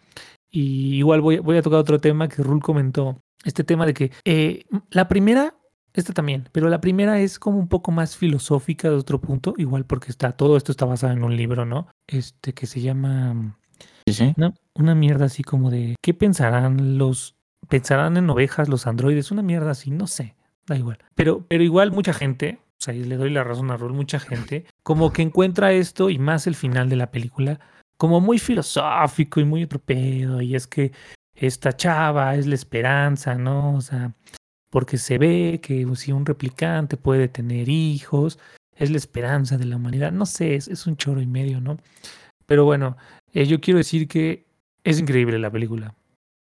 Y 0.52 0.96
igual 0.96 1.22
voy, 1.22 1.40
voy 1.40 1.58
a 1.58 1.62
tocar 1.62 1.80
otro 1.80 2.00
tema 2.00 2.28
que 2.28 2.44
Rul 2.44 2.62
comentó, 2.62 3.18
este 3.46 3.64
tema 3.64 3.86
de 3.86 3.94
que 3.94 4.12
eh, 4.26 4.66
la 4.90 5.08
primera 5.08 5.56
esta 5.94 6.14
también, 6.14 6.48
pero 6.52 6.70
la 6.70 6.82
primera 6.82 7.20
es 7.20 7.40
como 7.40 7.58
un 7.58 7.68
poco 7.68 7.92
más 7.92 8.16
filosófica 8.16 8.90
de 8.90 8.96
otro 8.96 9.20
punto, 9.20 9.54
igual 9.58 9.86
porque 9.86 10.12
está, 10.12 10.32
todo 10.34 10.58
esto 10.58 10.72
está 10.72 10.86
basado 10.86 11.14
en 11.14 11.24
un 11.24 11.36
libro, 11.36 11.66
¿no? 11.66 11.88
Este 12.08 12.54
que 12.54 12.68
se 12.68 12.82
llama 12.82 13.58
¿Sí? 14.06 14.34
Una, 14.38 14.54
una 14.74 14.96
mierda 14.96 15.26
así 15.26 15.44
como 15.44 15.70
de 15.70 15.96
¿qué 16.02 16.14
pensarán 16.14 16.98
los 16.98 17.36
pensarán 17.68 18.18
en 18.18 18.30
ovejas 18.30 18.70
los 18.70 18.88
androides? 18.88 19.32
Una 19.32 19.42
mierda 19.42 19.72
así, 19.72 19.92
no 19.92 20.08
sé, 20.08 20.36
da 20.68 20.76
igual. 20.76 21.00
Pero, 21.16 21.46
pero 21.48 21.64
igual 21.64 21.92
mucha 21.92 22.14
gente, 22.14 22.60
o 22.80 22.84
sea, 22.84 22.94
y 22.94 23.04
le 23.04 23.18
doy 23.18 23.30
la 23.30 23.44
razón 23.44 23.72
a 23.72 23.78
Rol, 23.78 23.94
mucha 23.94 24.20
gente, 24.20 24.66
como 24.84 25.12
que 25.12 25.22
encuentra 25.22 25.72
esto 25.72 26.10
y 26.10 26.18
más 26.18 26.48
el 26.48 26.56
final 26.56 26.90
de 26.90 26.96
la 26.96 27.12
película, 27.12 27.60
como 27.98 28.22
muy 28.22 28.40
filosófico 28.40 29.40
y 29.40 29.46
muy 29.46 29.64
otro 29.64 29.82
y 30.42 30.56
es 30.56 30.68
que 30.68 30.94
esta 31.36 31.76
chava 31.76 32.36
es 32.36 32.48
la 32.48 32.56
esperanza, 32.56 33.36
¿no? 33.36 33.76
O 33.76 33.82
sea, 33.82 34.14
porque 34.70 34.98
se 34.98 35.18
ve 35.18 35.60
que 35.62 35.86
si 35.96 36.12
un 36.12 36.26
replicante 36.26 36.98
puede 36.98 37.28
tener 37.28 37.70
hijos, 37.70 38.40
es 38.76 38.92
la 38.92 38.98
esperanza 38.98 39.58
de 39.58 39.66
la 39.66 39.76
humanidad. 39.76 40.12
No 40.12 40.26
sé, 40.26 40.56
es, 40.56 40.88
un 40.88 40.98
choro 40.98 41.22
y 41.22 41.28
medio, 41.28 41.62
¿no? 41.62 41.78
Pero 42.46 42.66
bueno, 42.66 42.98
eh, 43.34 43.46
yo 43.46 43.60
quiero 43.60 43.78
decir 43.78 44.08
que 44.08 44.46
es 44.84 45.00
increíble 45.00 45.38
la 45.40 45.52
película. 45.52 45.96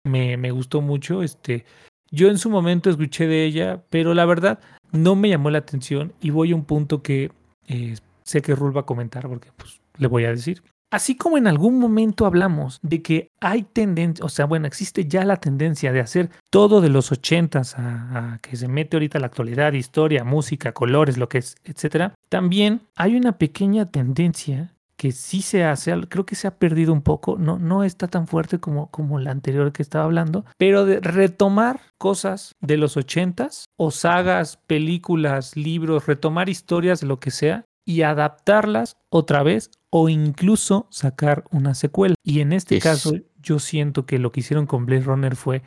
Me, 0.04 0.36
me 0.36 0.50
gustó 0.50 0.80
mucho. 0.80 1.22
Este, 1.22 1.64
yo 2.10 2.28
en 2.28 2.38
su 2.38 2.50
momento 2.50 2.90
escuché 2.90 3.26
de 3.26 3.44
ella, 3.44 3.82
pero 3.90 4.14
la 4.14 4.26
verdad 4.26 4.60
no 4.92 5.16
me 5.16 5.28
llamó 5.28 5.50
la 5.50 5.58
atención 5.58 6.12
y 6.20 6.30
voy 6.30 6.52
a 6.52 6.56
un 6.56 6.64
punto 6.64 7.02
que 7.02 7.30
eh, 7.68 7.96
sé 8.22 8.42
que 8.42 8.54
Rul 8.54 8.76
va 8.76 8.82
a 8.82 8.86
comentar 8.86 9.28
porque 9.28 9.50
pues, 9.56 9.80
le 9.98 10.06
voy 10.06 10.24
a 10.24 10.30
decir. 10.30 10.62
Así 10.90 11.16
como 11.16 11.36
en 11.36 11.46
algún 11.46 11.78
momento 11.78 12.26
hablamos 12.26 12.78
de 12.82 13.02
que 13.02 13.30
hay 13.40 13.64
tendencia, 13.64 14.24
o 14.24 14.28
sea, 14.28 14.46
bueno, 14.46 14.66
existe 14.66 15.06
ya 15.06 15.24
la 15.24 15.36
tendencia 15.36 15.92
de 15.92 16.00
hacer 16.00 16.30
todo 16.50 16.80
de 16.80 16.88
los 16.88 17.10
ochentas 17.10 17.76
a, 17.78 18.34
a, 18.34 18.38
que 18.38 18.56
se 18.56 18.68
mete 18.68 18.96
ahorita 18.96 19.18
la 19.18 19.26
actualidad, 19.26 19.72
historia, 19.72 20.22
música, 20.24 20.72
colores, 20.72 21.18
lo 21.18 21.28
que 21.28 21.38
es, 21.38 21.56
etcétera. 21.64 22.14
También 22.28 22.82
hay 22.94 23.16
una 23.16 23.38
pequeña 23.38 23.90
tendencia 23.90 24.76
que 24.96 25.12
sí 25.12 25.42
se 25.42 25.64
hace, 25.64 25.92
creo 26.08 26.24
que 26.24 26.34
se 26.34 26.46
ha 26.46 26.58
perdido 26.58 26.92
un 26.92 27.02
poco, 27.02 27.36
no, 27.38 27.58
no 27.58 27.84
está 27.84 28.08
tan 28.08 28.26
fuerte 28.26 28.58
como, 28.58 28.90
como 28.90 29.18
la 29.18 29.30
anterior 29.30 29.72
que 29.72 29.82
estaba 29.82 30.04
hablando, 30.04 30.44
pero 30.56 30.86
de 30.86 31.00
retomar 31.00 31.80
cosas 31.98 32.54
de 32.60 32.76
los 32.76 32.96
ochentas 32.96 33.66
o 33.76 33.90
sagas, 33.90 34.56
películas, 34.66 35.56
libros, 35.56 36.06
retomar 36.06 36.48
historias, 36.48 37.02
lo 37.02 37.20
que 37.20 37.30
sea, 37.30 37.64
y 37.84 38.02
adaptarlas 38.02 38.96
otra 39.10 39.42
vez 39.42 39.70
o 39.98 40.10
incluso 40.10 40.86
sacar 40.90 41.44
una 41.50 41.74
secuela. 41.74 42.16
Y 42.22 42.40
en 42.40 42.52
este 42.52 42.80
caso 42.80 43.14
yo 43.40 43.58
siento 43.58 44.04
que 44.04 44.18
lo 44.18 44.30
que 44.30 44.40
hicieron 44.40 44.66
con 44.66 44.84
Blade 44.84 45.04
Runner 45.04 45.34
fue 45.36 45.62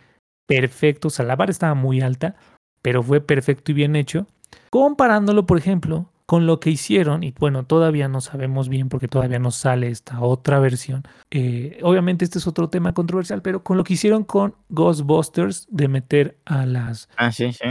perfecto, 0.46 1.08
o 1.08 1.12
sea, 1.12 1.26
la 1.26 1.36
barra 1.36 1.50
estaba 1.50 1.74
muy 1.74 2.02
alta, 2.02 2.36
pero 2.84 3.02
fue 3.02 3.22
perfecto 3.22 3.72
y 3.72 3.74
bien 3.74 3.96
hecho. 3.96 4.28
Comparándolo, 4.70 5.48
por 5.48 5.58
ejemplo, 5.58 6.12
con 6.28 6.46
lo 6.46 6.60
que 6.60 6.70
hicieron, 6.70 7.24
y 7.24 7.34
bueno, 7.40 7.66
todavía 7.66 8.08
no 8.08 8.22
sabemos 8.22 8.70
bien 8.70 8.88
porque 8.88 9.08
todavía 9.08 9.40
no 9.40 9.50
sale 9.50 9.88
esta 9.88 10.22
otra 10.22 10.60
versión. 10.60 11.02
Eh, 11.32 11.80
obviamente 11.82 12.24
este 12.24 12.38
es 12.38 12.46
otro 12.46 12.70
tema 12.70 12.94
controversial, 12.94 13.42
pero 13.42 13.64
con 13.64 13.78
lo 13.78 13.84
que 13.84 13.94
hicieron 13.94 14.26
con 14.26 14.54
Ghostbusters 14.70 15.68
de 15.72 15.88
meter 15.88 16.38
a 16.46 16.68
las 16.68 17.10
ah, 17.18 17.32
sí, 17.32 17.52
sí. 17.52 17.64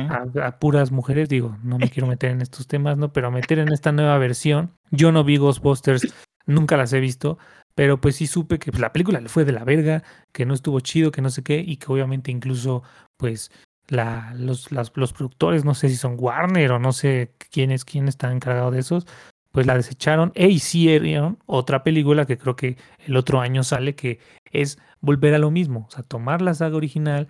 A, 0.43 0.59
puras 0.59 0.91
mujeres, 0.91 1.29
digo, 1.29 1.57
no 1.63 1.79
me 1.79 1.89
quiero 1.89 2.09
meter 2.09 2.33
en 2.33 2.41
estos 2.41 2.67
temas, 2.67 2.99
¿no? 2.99 3.13
Pero 3.13 3.31
meter 3.31 3.61
en 3.61 3.73
esta 3.73 3.93
nueva 3.93 4.19
versión. 4.19 4.73
Yo 4.91 5.13
no 5.13 5.23
vi 5.23 5.37
Ghostbusters, 5.37 6.13
nunca 6.49 6.77
las 6.77 6.93
he 6.93 7.01
visto, 7.01 7.39
pero 7.77 8.01
pues 8.01 8.17
sí 8.17 8.27
supe 8.27 8.59
que 8.59 8.73
pues, 8.73 8.81
la 8.81 8.93
película 8.93 9.21
le 9.21 9.29
fue 9.29 9.45
de 9.45 9.53
la 9.53 9.65
verga, 9.65 10.03
que 10.33 10.47
no 10.47 10.55
estuvo 10.55 10.81
chido, 10.81 11.13
que 11.13 11.23
no 11.23 11.31
sé 11.31 11.45
qué, 11.45 11.63
y 11.65 11.77
que 11.77 11.93
obviamente 11.93 12.33
incluso 12.33 12.83
pues 13.17 13.53
la, 13.87 14.35
los, 14.37 14.73
los 14.73 15.13
productores, 15.13 15.65
no 15.65 15.75
sé 15.75 15.89
si 15.89 15.97
son 15.97 16.17
Warner 16.19 16.73
o 16.73 16.79
no 16.79 16.93
sé 16.93 17.33
quién 17.51 17.71
es 17.71 17.85
quién 17.85 18.09
está 18.09 18.33
encargado 18.33 18.71
de 18.71 18.81
esos, 18.81 19.07
pues 19.53 19.67
la 19.67 19.77
desecharon 19.77 20.33
e 20.35 20.49
hicieron 20.49 21.39
otra 21.47 21.85
película 21.85 22.27
que 22.27 22.39
creo 22.39 22.57
que 22.57 22.77
el 23.07 23.17
otro 23.17 23.41
año 23.41 23.63
sale, 23.63 23.95
que 23.95 24.19
es 24.51 24.79
volver 25.01 25.35
a 25.35 25.39
lo 25.39 25.51
mismo, 25.51 25.87
o 25.89 25.91
sea, 25.91 26.03
tomar 26.03 26.43
la 26.43 26.55
saga 26.55 26.77
original 26.77 27.29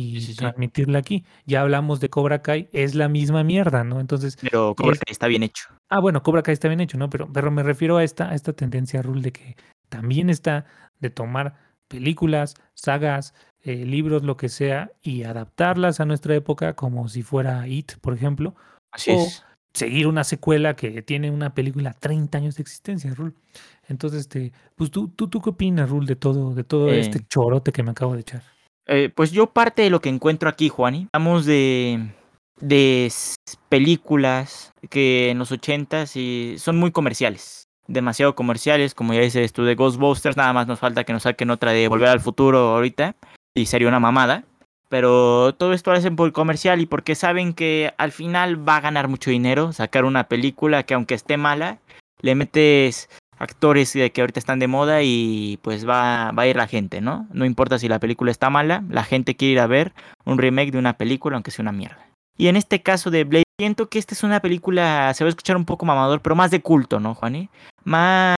y 0.00 0.34
transmitirla 0.36 1.00
aquí. 1.00 1.24
Ya 1.44 1.60
hablamos 1.60 1.98
de 1.98 2.08
Cobra 2.08 2.40
Kai, 2.40 2.68
es 2.72 2.94
la 2.94 3.08
misma 3.08 3.42
mierda, 3.42 3.82
¿no? 3.82 3.98
Entonces. 3.98 4.38
Pero 4.40 4.76
Cobra 4.76 4.94
Kai 4.94 5.10
está 5.10 5.26
bien 5.26 5.42
hecho. 5.42 5.68
Ah, 5.88 5.98
bueno, 5.98 6.22
Cobra 6.22 6.42
Kai 6.42 6.52
está 6.52 6.68
bien 6.68 6.80
hecho, 6.80 6.96
¿no? 6.98 7.10
Pero, 7.10 7.28
pero 7.32 7.50
me 7.50 7.64
refiero 7.64 7.96
a 7.96 8.04
esta, 8.04 8.30
a 8.30 8.34
esta 8.36 8.52
tendencia, 8.52 9.02
Rule, 9.02 9.22
de 9.22 9.32
que 9.32 9.56
también 9.88 10.30
está 10.30 10.66
de 11.00 11.10
tomar 11.10 11.56
películas, 11.88 12.54
sagas, 12.74 13.34
eh, 13.64 13.84
libros, 13.84 14.22
lo 14.22 14.36
que 14.36 14.48
sea, 14.48 14.92
y 15.02 15.24
adaptarlas 15.24 15.98
a 15.98 16.04
nuestra 16.04 16.36
época 16.36 16.74
como 16.74 17.08
si 17.08 17.22
fuera 17.22 17.66
It, 17.66 17.94
por 18.00 18.14
ejemplo. 18.14 18.54
Así 18.92 19.10
o 19.10 19.26
seguir 19.74 20.06
una 20.06 20.24
secuela 20.24 20.74
que 20.76 21.02
tiene 21.02 21.30
una 21.30 21.54
película 21.54 21.92
30 21.92 22.38
años 22.38 22.56
de 22.56 22.62
existencia, 22.62 23.12
Rul. 23.14 23.34
Entonces, 23.88 24.20
este, 24.20 24.52
pues 24.76 24.90
tú, 24.90 25.08
tú, 25.08 25.28
tú 25.28 25.40
qué 25.40 25.50
opinas, 25.50 25.90
Rul, 25.90 26.06
de 26.06 26.16
todo, 26.16 26.54
de 26.54 26.64
todo 26.64 26.88
eh. 26.88 27.00
este 27.00 27.20
chorote 27.26 27.72
que 27.72 27.82
me 27.82 27.90
acabo 27.90 28.14
de 28.14 28.20
echar. 28.20 28.42
Eh, 28.88 29.10
pues 29.14 29.30
yo 29.30 29.48
parte 29.48 29.82
de 29.82 29.90
lo 29.90 30.00
que 30.00 30.08
encuentro 30.08 30.48
aquí, 30.48 30.68
Juani, 30.68 31.08
hablamos 31.12 31.44
de, 31.44 32.10
de 32.60 33.12
películas 33.68 34.72
que 34.90 35.30
en 35.30 35.38
los 35.38 35.52
80 35.52 36.04
y 36.14 36.56
son 36.58 36.78
muy 36.78 36.90
comerciales 36.90 37.68
demasiado 37.88 38.34
comerciales, 38.34 38.94
como 38.94 39.14
ya 39.14 39.20
dices 39.20 39.52
tú 39.52 39.64
de 39.64 39.74
Ghostbusters, 39.74 40.36
nada 40.36 40.52
más 40.52 40.68
nos 40.68 40.78
falta 40.78 41.04
que 41.04 41.12
nos 41.12 41.24
saquen 41.24 41.50
otra 41.50 41.72
de 41.72 41.88
Volver 41.88 42.08
al 42.10 42.20
Futuro 42.20 42.58
ahorita, 42.76 43.16
y 43.54 43.66
sería 43.66 43.88
una 43.88 43.98
mamada. 43.98 44.44
Pero 44.90 45.54
todo 45.54 45.74
esto 45.74 45.90
lo 45.90 45.98
hacen 45.98 46.16
por 46.16 46.32
comercial 46.32 46.80
y 46.80 46.86
porque 46.86 47.14
saben 47.14 47.52
que 47.52 47.92
al 47.98 48.12
final 48.12 48.66
va 48.66 48.76
a 48.76 48.80
ganar 48.80 49.08
mucho 49.08 49.30
dinero 49.30 49.72
sacar 49.72 50.06
una 50.06 50.28
película 50.28 50.84
que 50.84 50.94
aunque 50.94 51.14
esté 51.14 51.36
mala, 51.36 51.78
le 52.22 52.34
metes 52.34 53.10
actores 53.38 53.92
que 53.92 54.20
ahorita 54.20 54.38
están 54.38 54.58
de 54.58 54.68
moda 54.68 55.02
y 55.02 55.58
pues 55.62 55.88
va, 55.88 56.32
va 56.32 56.42
a 56.42 56.46
ir 56.46 56.56
la 56.56 56.66
gente, 56.66 57.00
¿no? 57.00 57.26
No 57.32 57.44
importa 57.44 57.78
si 57.78 57.88
la 57.88 57.98
película 57.98 58.30
está 58.30 58.50
mala, 58.50 58.84
la 58.88 59.04
gente 59.04 59.36
quiere 59.36 59.52
ir 59.52 59.60
a 59.60 59.66
ver 59.66 59.92
un 60.24 60.38
remake 60.38 60.72
de 60.72 60.78
una 60.78 60.96
película 60.96 61.36
aunque 61.36 61.50
sea 61.50 61.62
una 61.62 61.72
mierda. 61.72 62.08
Y 62.36 62.46
en 62.46 62.56
este 62.56 62.82
caso 62.82 63.10
de 63.10 63.24
Blade, 63.24 63.44
siento 63.58 63.88
que 63.88 63.98
esta 63.98 64.14
es 64.14 64.22
una 64.22 64.40
película, 64.40 65.12
se 65.14 65.24
va 65.24 65.28
a 65.28 65.30
escuchar 65.30 65.56
un 65.56 65.64
poco 65.64 65.84
mamador, 65.84 66.20
pero 66.20 66.36
más 66.36 66.52
de 66.52 66.62
culto, 66.62 67.00
¿no, 67.00 67.14
Juani? 67.14 67.50
Más... 67.84 68.36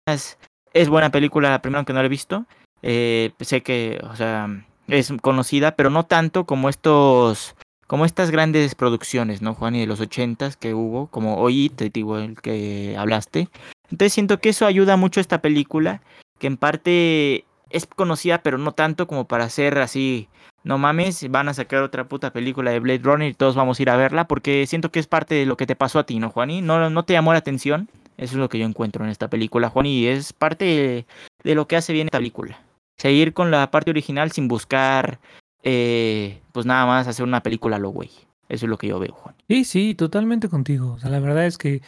Es 0.73 0.89
buena 0.89 1.11
película, 1.11 1.61
primero 1.61 1.85
que 1.85 1.93
no 1.93 1.99
la 2.01 2.07
he 2.07 2.11
visto. 2.11 2.45
Eh, 2.83 3.33
sé 3.41 3.63
que, 3.63 4.01
o 4.09 4.15
sea, 4.15 4.49
es 4.87 5.13
conocida, 5.21 5.75
pero 5.75 5.91
no 5.91 6.05
tanto 6.05 6.45
como 6.45 6.69
estos, 6.69 7.57
como 7.89 8.05
estas 8.05 8.31
grandes 8.31 8.75
producciones, 8.75 9.43
¿no, 9.43 9.55
Juan? 9.55 9.75
Y 9.75 9.81
de 9.81 9.87
los 9.87 10.01
ochentas 10.01 10.57
que 10.57 10.75
hubo, 10.75 11.09
como 11.09 11.39
hoy, 11.39 11.71
te 11.71 11.91
digo, 11.91 12.19
el 12.19 12.41
que 12.41 12.95
hablaste. 12.97 13.49
Entonces 13.91 14.13
siento 14.13 14.41
que 14.41 14.51
eso 14.51 14.67
ayuda 14.67 14.97
mucho 14.97 15.21
a 15.21 15.23
esta 15.23 15.41
película, 15.41 16.03
que 16.39 16.47
en 16.47 16.57
parte 16.57 17.45
es 17.71 17.87
conocida, 17.87 18.43
pero 18.43 18.59
no 18.59 18.73
tanto 18.73 19.07
como 19.07 19.27
para 19.27 19.45
hacer 19.45 19.79
así, 19.79 20.29
no 20.65 20.79
mames, 20.79 21.31
van 21.31 21.49
a 21.49 21.55
sacar 21.55 21.83
otra 21.83 22.09
puta 22.09 22.33
película 22.33 22.71
de 22.71 22.81
Blade 22.81 23.01
Runner 23.03 23.29
y 23.29 23.35
todos 23.35 23.55
vamos 23.55 23.79
a 23.79 23.83
ir 23.83 23.91
a 23.91 23.97
verla, 23.97 24.29
porque 24.29 24.67
siento 24.67 24.91
que 24.91 25.01
es 25.01 25.07
parte 25.07 25.35
de 25.35 25.47
lo 25.47 25.57
que 25.57 25.67
te 25.67 25.77
pasó 25.77 25.99
a 25.99 26.07
ti, 26.07 26.19
¿no, 26.19 26.31
Juan? 26.31 26.51
Y 26.51 26.61
no, 26.61 26.91
no 26.91 27.05
te 27.05 27.13
llamó 27.15 27.33
la 27.33 27.39
atención. 27.39 27.89
Eso 28.17 28.35
es 28.35 28.39
lo 28.39 28.49
que 28.49 28.59
yo 28.59 28.67
encuentro 28.67 29.05
en 29.05 29.11
esta 29.11 29.29
película, 29.29 29.71
Juan, 29.71 29.87
y 29.87 30.07
es 30.07 30.33
parte 30.33 31.07
de 31.45 31.55
lo 31.55 31.69
que 31.69 31.77
hace 31.77 31.93
bien 31.93 32.09
esta 32.09 32.19
película 32.19 32.59
seguir 32.99 33.33
con 33.33 33.51
la 33.51 33.71
parte 33.71 33.91
original 33.91 34.33
sin 34.33 34.49
buscar, 34.49 35.21
eh, 35.63 36.43
pues 36.53 36.67
nada 36.67 36.85
más 36.85 37.07
hacer 37.07 37.25
una 37.25 37.43
película 37.43 37.79
lo 37.79 37.91
güey. 37.91 38.11
Eso 38.49 38.67
es 38.67 38.71
lo 38.71 38.79
que 38.79 38.89
yo 38.89 38.99
veo, 38.99 39.13
Juan. 39.13 39.35
Sí, 39.49 39.65
sí, 39.65 39.95
totalmente 39.95 40.49
contigo. 40.49 40.93
O 40.93 40.99
sea, 40.99 41.11
la 41.11 41.21
verdad 41.21 41.47
es 41.47 41.59
que 41.59 41.83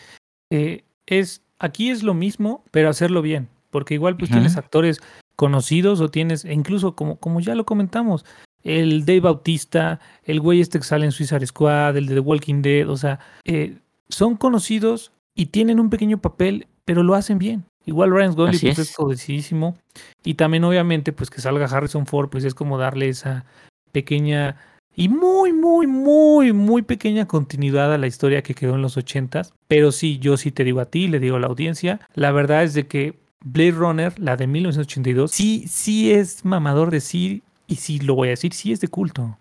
eh, 0.50 0.84
es 1.06 1.42
aquí 1.60 1.90
es 1.90 2.02
lo 2.02 2.14
mismo, 2.14 2.64
pero 2.72 2.88
hacerlo 2.88 3.22
bien. 3.22 3.48
Porque 3.70 3.94
igual 3.94 4.16
pues 4.16 4.30
tienes 4.32 4.56
actores 4.56 5.00
conocidos 5.36 6.00
o 6.00 6.10
tienes, 6.10 6.44
e 6.44 6.52
incluso 6.52 6.96
como, 6.96 7.16
como 7.16 7.40
ya 7.40 7.54
lo 7.54 7.64
comentamos, 7.64 8.24
el 8.64 9.04
Dave 9.04 9.20
Bautista, 9.20 10.00
el 10.24 10.40
güey 10.40 10.60
este 10.60 10.78
que 10.78 10.84
sale 10.84 11.06
en 11.06 11.12
Suicide 11.12 11.46
Squad, 11.46 11.96
el 11.96 12.06
de 12.06 12.14
The 12.14 12.20
Walking 12.20 12.62
Dead, 12.62 12.88
o 12.88 12.96
sea, 12.96 13.20
eh, 13.44 13.78
son 14.08 14.36
conocidos 14.36 15.12
y 15.34 15.46
tienen 15.46 15.78
un 15.78 15.88
pequeño 15.88 16.18
papel, 16.18 16.66
pero 16.84 17.04
lo 17.04 17.14
hacen 17.14 17.38
bien. 17.38 17.64
Igual 17.86 18.10
Ryan 18.10 18.34
Gosling 18.34 18.74
pues, 18.74 18.78
es 18.78 18.96
conocidísimo. 18.96 19.76
Y 20.24 20.34
también, 20.34 20.64
obviamente, 20.64 21.12
pues 21.12 21.30
que 21.30 21.40
salga 21.40 21.64
Harrison 21.66 22.06
Ford, 22.06 22.28
pues 22.28 22.44
es 22.44 22.54
como 22.54 22.76
darle 22.76 23.08
esa 23.08 23.46
pequeña 23.92 24.56
y 25.00 25.08
muy, 25.08 25.54
muy, 25.54 25.86
muy, 25.86 26.52
muy 26.52 26.82
pequeña 26.82 27.26
continuidad 27.26 27.90
a 27.90 27.96
la 27.96 28.06
historia 28.06 28.42
que 28.42 28.54
quedó 28.54 28.74
en 28.74 28.82
los 28.82 28.98
ochentas. 28.98 29.54
Pero 29.66 29.92
sí, 29.92 30.18
yo 30.18 30.36
sí 30.36 30.50
te 30.50 30.62
digo 30.62 30.78
a 30.78 30.84
ti, 30.84 31.08
le 31.08 31.18
digo 31.18 31.36
a 31.36 31.40
la 31.40 31.46
audiencia, 31.46 32.00
la 32.14 32.32
verdad 32.32 32.64
es 32.64 32.74
de 32.74 32.86
que 32.86 33.14
Blade 33.42 33.70
Runner, 33.70 34.18
la 34.18 34.36
de 34.36 34.46
1982, 34.46 35.30
sí, 35.30 35.64
sí 35.66 36.12
es 36.12 36.44
mamador 36.44 36.90
de 36.90 37.00
sí, 37.00 37.42
y 37.66 37.76
sí 37.76 37.98
lo 38.00 38.14
voy 38.14 38.28
a 38.28 38.32
decir, 38.32 38.52
sí 38.52 38.72
es 38.72 38.82
de 38.82 38.88
culto. 38.88 39.38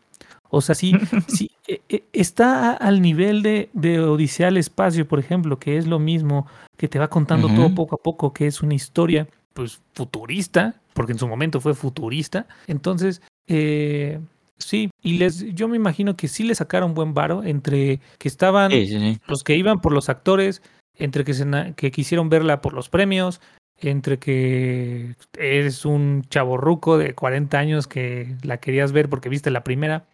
O 0.50 0.62
sea, 0.62 0.76
sí, 0.76 0.94
sí 1.28 1.52
e, 1.68 1.82
e, 1.90 2.04
está 2.14 2.72
al 2.72 3.02
nivel 3.02 3.42
de, 3.42 3.70
de, 3.74 4.00
Odisea 4.00 4.48
al 4.48 4.56
Espacio, 4.56 5.10
por 5.10 5.20
ejemplo, 5.20 5.60
que 5.60 5.76
es 5.76 5.88
lo 5.88 6.00
mismo, 6.00 6.48
que 6.78 6.88
te 6.88 7.00
va 7.00 7.10
contando 7.10 7.50
todo 7.50 7.76
poco 7.76 7.96
a 7.96 8.02
poco, 8.02 8.32
que 8.32 8.48
es 8.48 8.62
una 8.62 8.76
historia 8.76 9.28
pues 9.54 9.82
futurista, 9.94 10.76
porque 10.94 11.12
en 11.12 11.20
su 11.20 11.28
momento 11.28 11.60
fue 11.60 11.74
futurista. 11.74 12.48
Entonces, 12.66 13.22
eh, 13.48 14.22
sí, 14.60 14.92
y 15.02 15.18
les, 15.18 15.54
yo 15.56 15.68
me 15.68 15.76
imagino 15.76 16.16
que 16.16 16.28
sí 16.28 16.44
le 16.44 16.56
sacaron 16.56 16.94
buen 16.94 17.14
varo 17.14 17.44
entre 17.44 18.00
que 18.18 18.28
estaban 18.28 18.72
los 19.28 19.44
que 19.44 19.56
iban 19.56 19.82
por 19.82 19.94
los 19.94 20.10
actores, 20.10 20.62
entre 20.96 21.24
que, 21.24 21.34
se, 21.34 21.46
que 21.76 21.92
quisieron 21.92 22.30
verla 22.30 22.62
por 22.62 22.74
los 22.74 22.90
premios, 22.90 23.42
entre 23.78 24.20
que 24.20 25.16
eres 25.38 25.86
un 25.86 26.24
chaborruco 26.30 26.98
de 26.98 27.16
40 27.16 27.58
años 27.58 27.88
que 27.88 28.36
la 28.44 28.58
querías 28.58 28.92
ver 28.92 29.10
porque 29.10 29.30
viste 29.30 29.50
la 29.50 29.64
primera. 29.64 30.06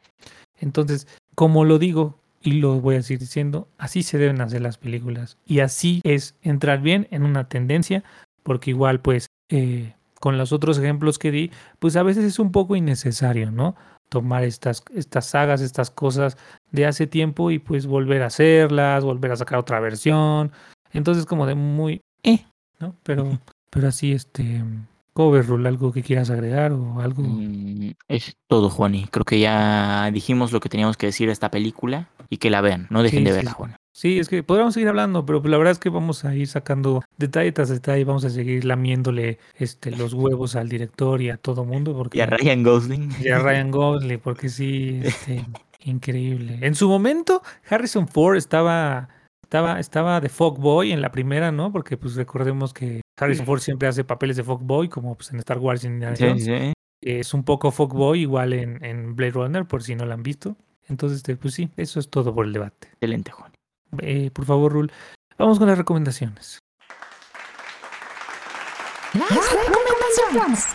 Entonces, 0.60 1.08
como 1.34 1.66
lo 1.66 1.80
digo 1.80 2.20
y 2.42 2.54
lo 2.54 2.80
voy 2.80 2.96
a 2.96 3.02
seguir 3.02 3.20
diciendo, 3.20 3.68
así 3.78 4.04
se 4.04 4.20
deben 4.20 4.40
hacer 4.42 4.62
las 4.62 4.78
películas. 4.78 5.38
Y 5.46 5.60
así 5.60 6.02
es 6.04 6.36
entrar 6.44 6.82
bien 6.82 7.08
en 7.10 7.24
una 7.24 7.50
tendencia, 7.50 8.04
porque 8.44 8.70
igual 8.70 9.02
pues 9.02 9.28
eh, 9.50 9.94
con 10.20 10.38
los 10.38 10.52
otros 10.52 10.78
ejemplos 10.78 11.18
que 11.18 11.32
di, 11.32 11.52
pues 11.80 11.96
a 11.96 12.04
veces 12.04 12.24
es 12.24 12.40
un 12.40 12.52
poco 12.52 12.76
innecesario, 12.76 13.52
¿no? 13.52 13.76
Tomar 14.10 14.44
estas, 14.44 14.84
estas 14.94 15.26
sagas, 15.26 15.62
estas 15.62 15.92
cosas 15.92 16.38
de 16.72 16.86
hace 16.86 17.08
tiempo 17.08 17.52
y 17.52 17.60
pues 17.60 17.88
volver 17.88 18.22
a 18.22 18.28
hacerlas, 18.28 19.04
volver 19.04 19.32
a 19.32 19.36
sacar 19.36 19.60
otra 19.60 19.80
versión. 19.80 20.52
Entonces 20.94 21.26
como 21.26 21.46
de 21.46 21.56
muy, 21.56 22.02
eh, 22.24 22.46
¿no? 22.80 22.96
Pero, 23.04 23.40
pero 23.70 23.88
así, 23.88 24.12
este, 24.12 24.64
Coverroll, 25.16 25.66
¿algo 25.66 25.94
que 25.94 26.04
quieras 26.04 26.30
agregar 26.30 26.74
o 26.74 27.00
algo? 27.00 27.24
Mm, 27.24 27.92
es 28.10 28.36
todo, 28.48 28.70
Juani. 28.70 29.08
Creo 29.12 29.24
que 29.24 29.40
ya 29.40 30.12
dijimos 30.12 30.52
lo 30.52 30.60
que 30.60 30.68
teníamos 30.68 30.98
que 30.98 31.06
decir 31.06 31.28
de 31.28 31.34
esta 31.34 31.50
película 31.50 32.10
y 32.30 32.38
que 32.38 32.50
la 32.50 32.60
vean. 32.60 32.88
No 32.90 33.02
dejen 33.02 33.24
de 33.24 33.32
verla, 33.32 33.52
Juan. 33.54 33.78
Sí, 33.96 34.20
es 34.20 34.28
que 34.28 34.44
podríamos 34.44 34.74
seguir 34.74 34.90
hablando, 34.90 35.26
pero 35.26 35.42
la 35.42 35.58
verdad 35.58 35.72
es 35.72 35.80
que 35.80 35.88
vamos 35.88 36.26
a 36.26 36.36
ir 36.36 36.50
sacando 36.50 37.02
detalle 37.18 37.54
tras 37.54 37.70
detalle, 37.70 38.04
vamos 38.04 38.26
a 38.26 38.30
seguir 38.30 38.66
lamiéndole 38.66 39.40
este, 39.58 39.90
los 39.90 40.14
huevos 40.14 40.58
al 40.58 40.68
director 40.68 41.22
y 41.22 41.30
a 41.30 41.38
todo 41.38 41.64
mundo. 41.64 41.96
Porque, 41.96 42.18
y 42.18 42.22
a 42.22 42.26
Ryan 42.26 42.62
Gosling. 42.62 43.10
Y 43.22 43.30
a 43.30 43.40
Ryan 43.40 43.72
Gosling, 43.72 44.20
porque 44.20 44.50
sí, 44.50 45.00
este, 45.02 45.46
increíble. 45.86 46.60
En 46.62 46.76
su 46.76 46.90
momento, 46.90 47.42
Harrison 47.70 48.06
Ford 48.10 48.36
estaba, 48.36 49.08
estaba, 49.44 49.80
estaba 49.80 50.20
de 50.20 50.28
Fogboy 50.28 50.92
en 50.92 51.00
la 51.00 51.14
primera, 51.14 51.54
¿no? 51.54 51.72
Porque 51.72 51.96
pues 51.96 52.16
recordemos 52.16 52.74
que 52.74 53.00
Harrison 53.18 53.46
Ford 53.46 53.62
siempre 53.62 53.88
hace 53.88 54.04
papeles 54.04 54.36
de 54.36 54.44
Fogboy, 54.44 54.90
como 54.90 55.16
pues 55.16 55.32
en 55.32 55.40
Star 55.40 55.60
Wars 55.60 55.86
y 55.86 55.88
en 55.88 56.18
sí, 56.18 56.40
sí. 56.40 56.74
Es 57.00 57.34
un 57.34 57.46
poco 57.46 57.72
Fogboy, 57.72 58.20
igual 58.20 58.52
en, 58.52 58.84
en 58.84 59.16
Blade 59.16 59.32
Runner, 59.32 59.66
por 59.66 59.84
si 59.84 59.96
no 59.96 60.06
lo 60.06 60.14
han 60.14 60.22
visto. 60.22 60.58
Entonces, 60.90 61.20
este, 61.20 61.38
pues 61.38 61.54
sí, 61.54 61.70
eso 61.78 62.02
es 62.02 62.10
todo 62.10 62.36
por 62.36 62.46
el 62.46 62.52
debate. 62.52 62.90
Excelente, 62.92 63.32
Juan. 63.32 63.55
Eh, 64.02 64.32
por 64.32 64.46
favor, 64.46 64.72
Rul, 64.72 64.92
vamos 65.38 65.60
con 65.60 65.68
las 65.68 65.78
recomendaciones. 65.78 66.60
Las 69.14 69.30
recomendaciones. 69.30 70.68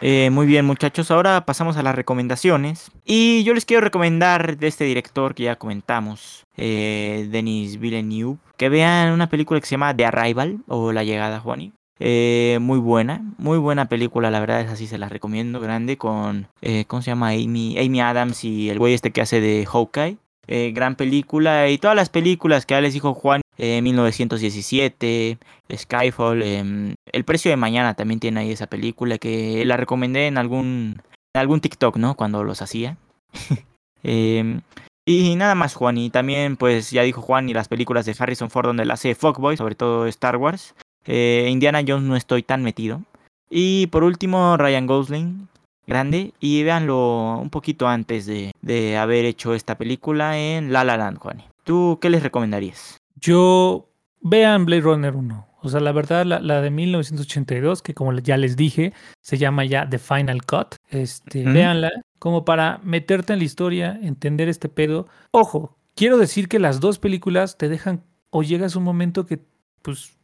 Eh, 0.00 0.30
muy 0.30 0.46
bien, 0.46 0.64
muchachos. 0.64 1.10
Ahora 1.10 1.44
pasamos 1.44 1.76
a 1.76 1.82
las 1.82 1.94
recomendaciones. 1.94 2.90
Y 3.04 3.44
yo 3.44 3.52
les 3.52 3.64
quiero 3.64 3.82
recomendar 3.82 4.56
de 4.56 4.66
este 4.66 4.84
director 4.84 5.34
que 5.34 5.44
ya 5.44 5.56
comentamos, 5.56 6.46
eh, 6.56 7.28
Denis 7.30 7.78
Villeneuve, 7.78 8.38
que 8.56 8.68
vean 8.68 9.12
una 9.12 9.28
película 9.28 9.60
que 9.60 9.66
se 9.66 9.72
llama 9.72 9.94
The 9.94 10.06
Arrival 10.06 10.60
o 10.68 10.92
La 10.92 11.04
Llegada, 11.04 11.40
Juani. 11.40 11.72
Eh, 12.02 12.58
muy 12.62 12.78
buena, 12.78 13.22
muy 13.36 13.58
buena 13.58 13.90
película, 13.90 14.30
la 14.30 14.40
verdad 14.40 14.62
es 14.62 14.70
así, 14.70 14.86
se 14.86 14.96
la 14.96 15.10
recomiendo, 15.10 15.60
grande, 15.60 15.98
con, 15.98 16.48
eh, 16.62 16.86
¿cómo 16.86 17.02
se 17.02 17.10
llama? 17.10 17.28
Amy, 17.28 17.76
Amy 17.78 18.00
Adams 18.00 18.42
y 18.42 18.70
el 18.70 18.78
güey 18.78 18.94
este 18.94 19.10
que 19.10 19.20
hace 19.20 19.42
de 19.42 19.66
Hawkeye. 19.66 20.16
Eh, 20.52 20.72
gran 20.72 20.96
película 20.96 21.68
y 21.68 21.78
todas 21.78 21.94
las 21.94 22.08
películas 22.08 22.66
que 22.66 22.74
ya 22.74 22.80
les 22.80 22.92
dijo 22.92 23.14
Juan, 23.14 23.40
1917, 23.56 25.38
Skyfall, 25.72 26.42
em, 26.42 26.94
El 27.12 27.24
precio 27.24 27.52
de 27.52 27.56
mañana 27.56 27.94
también 27.94 28.18
tiene 28.18 28.40
ahí 28.40 28.50
esa 28.50 28.66
película 28.66 29.18
que 29.18 29.64
la 29.64 29.76
recomendé 29.76 30.26
en 30.26 30.38
algún, 30.38 31.02
algún 31.34 31.60
TikTok, 31.60 31.98
¿no? 31.98 32.16
Cuando 32.16 32.42
los 32.42 32.62
hacía. 32.62 32.96
Em, 34.02 34.62
y 35.06 35.36
nada 35.36 35.54
más, 35.54 35.74
Juan. 35.74 35.98
Y 35.98 36.10
también, 36.10 36.56
pues 36.56 36.90
ya 36.90 37.02
dijo 37.02 37.20
Juan, 37.20 37.48
y 37.48 37.54
las 37.54 37.68
películas 37.68 38.06
de 38.06 38.16
Harrison 38.18 38.50
Ford 38.50 38.66
donde 38.66 38.86
la 38.86 38.94
hace 38.94 39.14
Fogboy, 39.14 39.56
sobre 39.56 39.76
todo 39.76 40.06
Star 40.06 40.36
Wars. 40.36 40.74
Eh, 41.04 41.48
Indiana 41.50 41.84
Jones 41.86 42.08
no 42.08 42.16
estoy 42.16 42.42
tan 42.42 42.64
metido. 42.64 43.02
Y 43.50 43.86
por 43.88 44.02
último, 44.02 44.56
Ryan 44.56 44.86
Gosling, 44.86 45.48
grande. 45.90 46.32
Y 46.40 46.62
véanlo 46.62 47.38
un 47.38 47.50
poquito 47.50 47.86
antes 47.86 48.24
de, 48.24 48.52
de 48.62 48.96
haber 48.96 49.26
hecho 49.26 49.54
esta 49.54 49.76
película 49.76 50.38
en 50.38 50.72
La 50.72 50.84
La 50.84 50.96
Land, 50.96 51.18
Juan. 51.18 51.42
¿Tú 51.64 51.98
qué 52.00 52.08
les 52.08 52.22
recomendarías? 52.22 52.98
Yo 53.16 53.90
vean 54.22 54.64
Blade 54.64 54.82
Runner 54.82 55.14
1. 55.14 55.46
O 55.62 55.68
sea, 55.68 55.80
la 55.80 55.92
verdad, 55.92 56.24
la, 56.24 56.60
de 56.62 56.70
1982, 56.70 57.82
que 57.82 57.92
como 57.92 58.14
ya 58.14 58.38
les 58.38 58.56
dije, 58.56 58.94
se 59.20 59.36
llama 59.36 59.66
ya 59.66 59.88
The 59.88 59.98
Final 59.98 60.42
Cut. 60.46 60.76
Este, 60.88 61.44
Véanla 61.44 61.90
como 62.18 62.44
para 62.44 62.80
meterte 62.82 63.32
en 63.32 63.40
la 63.40 63.44
historia, 63.44 63.98
entender 64.02 64.48
este 64.48 64.68
pedo. 64.68 65.06
Ojo, 65.32 65.76
quiero 65.94 66.18
decir 66.18 66.48
que 66.48 66.58
las 66.58 66.80
dos 66.80 66.98
películas 66.98 67.58
te 67.58 67.68
dejan 67.68 68.04
o 68.30 68.42
llegas 68.42 68.74
a 68.74 68.78
un 68.78 68.84
momento 68.84 69.26
que, 69.26 69.40
pues, 69.82 70.18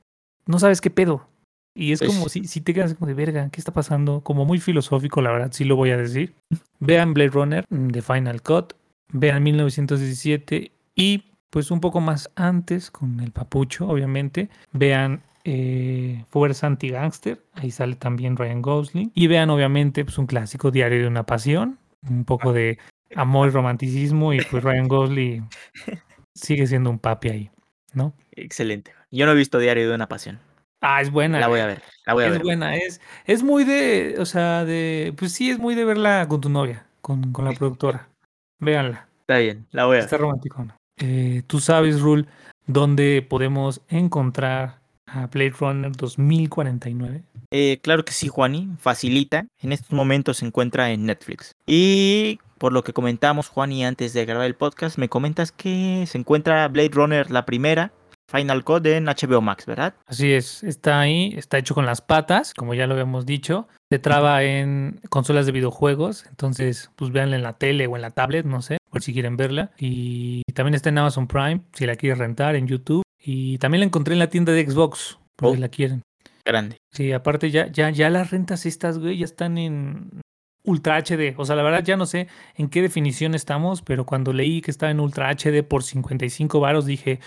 no 0.47 0.59
sabes 0.59 0.81
qué 0.81 0.91
pedo. 0.91 1.29
Y 1.77 1.93
es 1.93 2.01
como 2.01 2.31
si, 2.31 2.45
si 2.45 2.63
te 2.63 2.73
quedas 2.73 2.95
como 2.95 3.07
de 3.07 3.13
verga, 3.15 3.51
¿qué 3.51 3.61
está 3.61 3.71
pasando? 3.71 4.23
Como 4.23 4.47
muy 4.47 4.59
filosófico, 4.59 5.21
la 5.21 5.31
verdad, 5.31 5.51
sí 5.53 5.65
lo 5.65 5.77
voy 5.77 5.91
a 5.91 5.99
decir. 5.99 6.35
Vean 6.81 7.13
Blade 7.13 7.31
Runner, 7.31 7.65
mm, 7.69 7.89
The 7.89 8.01
Final 8.01 8.41
Cut, 8.41 8.73
vean 9.13 9.43
1917 9.43 10.73
y 10.95 11.25
pues 11.51 11.71
un 11.71 11.81
poco 11.81 12.01
más 12.01 12.31
antes, 12.35 12.91
con 12.91 13.21
el 13.21 13.31
papucho, 13.31 13.89
obviamente, 13.89 14.49
vean 14.73 15.23
eh, 15.45 16.25
Fuerza 16.31 16.67
Anti-Gangster, 16.67 17.41
ahí 17.53 17.71
sale 17.71 17.97
también 17.97 18.37
Ryan 18.37 18.63
Gosling, 18.63 19.13
y 19.15 19.27
vean 19.27 19.51
obviamente 19.51 20.05
pues 20.05 20.17
un 20.19 20.27
clásico 20.27 20.71
Diario 20.71 21.03
de 21.03 21.09
una 21.09 21.25
Pasión, 21.27 21.79
un 22.09 22.25
poco 22.25 22.53
de 22.55 22.79
amor 23.15 23.49
y 23.49 23.51
romanticismo, 23.53 24.33
y 24.33 24.41
pues 24.51 24.65
Ryan 24.65 24.89
Gosling 24.89 25.49
sigue 26.35 26.67
siendo 26.67 26.89
un 26.89 26.99
papi 26.99 27.29
ahí, 27.29 27.51
¿no? 27.93 28.15
Excelente. 28.33 28.93
Yo 29.11 29.27
no 29.27 29.33
he 29.33 29.37
visto 29.37 29.59
Diario 29.59 29.89
de 29.89 29.95
una 29.95 30.09
Pasión. 30.09 30.41
Ah, 30.81 31.01
es 31.01 31.11
buena. 31.11 31.41
La 31.41 31.49
voy 31.49 31.61
a 31.61 31.67
ver. 31.67 31.83
La 32.07 32.15
voy 32.15 32.25
a 32.25 32.29
es 32.29 32.43
buena. 32.43 32.77
Es, 32.77 33.01
es 33.25 33.43
muy 33.43 33.65
de, 33.65 34.17
o 34.19 34.27
sea, 34.27 34.65
de, 34.65 35.15
pues 35.17 35.33
sí, 35.33 35.51
es 35.51 35.59
muy 35.59 35.75
de 35.75 35.85
verla 35.85 36.27
con 36.29 36.41
tu 36.41 36.49
novia, 36.49 36.87
con, 37.01 37.33
con 37.33 37.45
la 37.45 37.53
productora. 37.53 38.09
Véanla. 38.61 39.09
Está 39.21 39.39
bien, 39.39 39.67
la 39.73 39.87
voy 39.87 39.95
a 39.95 39.97
ver. 39.97 40.05
Está 40.05 40.19
romántico. 40.19 40.67
Eh, 40.99 41.43
Tú 41.47 41.59
sabes, 41.59 42.01
Rule, 42.01 42.27
dónde 42.67 43.27
podemos 43.29 43.83
encontrar 43.89 44.79
a 45.07 45.27
Blade 45.27 45.55
Runner 45.59 45.93
2049. 45.93 47.23
Eh, 47.51 47.79
claro 47.83 48.05
que 48.05 48.13
sí, 48.13 48.29
Juani, 48.29 48.71
facilita. 48.79 49.47
En 49.61 49.73
estos 49.73 49.93
momentos 49.93 50.39
se 50.39 50.47
encuentra 50.47 50.91
en 50.91 51.07
Netflix. 51.07 51.53
Y 51.67 52.39
por 52.59 52.73
lo 52.73 52.85
que 52.85 52.93
comentamos, 52.93 53.49
Juani, 53.49 53.85
antes 53.85 54.13
de 54.13 54.25
grabar 54.25 54.47
el 54.47 54.55
podcast, 54.55 54.99
me 54.99 55.09
comentas 55.09 55.53
que 55.53 56.05
se 56.07 56.19
encuentra 56.19 56.69
Blade 56.69 56.91
Runner 56.93 57.31
la 57.31 57.47
primera 57.47 57.93
Final 58.29 58.65
Code 58.65 58.97
en 58.97 59.07
HBO 59.07 59.41
Max, 59.41 59.67
¿verdad? 59.67 59.95
Así 60.07 60.33
es, 60.33 60.65
está 60.65 61.01
ahí, 61.01 61.35
está 61.37 61.59
hecho 61.59 61.75
con 61.75 61.87
las 61.87 62.01
patas, 62.01 62.55
como 62.55 62.75
ya 62.75 62.87
lo 62.87 62.95
habíamos 62.95 63.25
dicho. 63.25 63.69
Se 63.91 63.99
traba 63.99 64.43
en 64.43 65.01
consolas 65.09 65.47
de 65.47 65.53
videojuegos, 65.53 66.27
entonces 66.27 66.91
pues 66.97 67.13
véanla 67.13 67.37
en 67.37 67.43
la 67.43 67.53
tele 67.55 67.87
o 67.87 67.97
en 67.97 68.03
la 68.03 68.11
tablet, 68.11 68.45
no 68.45 68.63
sé, 68.63 68.79
por 68.91 69.03
si 69.03 69.13
quieren 69.13 69.37
verla. 69.37 69.71
Y 69.79 70.43
también 70.55 70.75
está 70.75 70.89
en 70.89 70.99
Amazon 70.99 71.29
Prime, 71.29 71.61
si 71.73 71.87
la 71.87 71.97
quieres 71.97 72.19
rentar, 72.19 72.57
en 72.57 72.67
YouTube. 72.67 73.03
Y 73.19 73.59
también 73.59 73.81
la 73.81 73.87
encontré 73.87 74.15
en 74.15 74.19
la 74.19 74.31
tienda 74.31 74.53
de 74.53 74.69
Xbox, 74.69 75.19
por 75.37 75.53
si 75.53 75.59
oh. 75.59 75.61
la 75.61 75.69
quieren. 75.69 76.03
Grande. 76.45 76.79
Sí, 76.93 77.13
aparte 77.13 77.51
ya, 77.51 77.67
ya, 77.67 77.91
ya 77.91 78.09
las 78.09 78.31
rentas 78.31 78.67
estas, 78.67 78.99
güey, 78.99 79.19
ya 79.19 79.25
están 79.25 79.59
en 79.59 80.21
Ultra 80.67 80.99
HD. 80.99 81.35
O 81.37 81.45
sea, 81.45 81.57
la 81.57 81.63
verdad 81.63 81.85
ya 81.85 81.97
no 81.97 82.07
sé 82.07 82.29
en 82.55 82.69
qué 82.69 82.83
definición 82.83 83.35
estamos, 83.35 83.83
pero 83.83 84.05
cuando 84.05 84.33
leí 84.33 84.61
que 84.61 84.71
estaba 84.71 84.91
en 84.91 85.01
Ultra 85.01 85.31
HD 85.31 85.63
por 85.63 85.83
55 85.83 86.61
varos, 86.61 86.87
dije, 86.87 87.21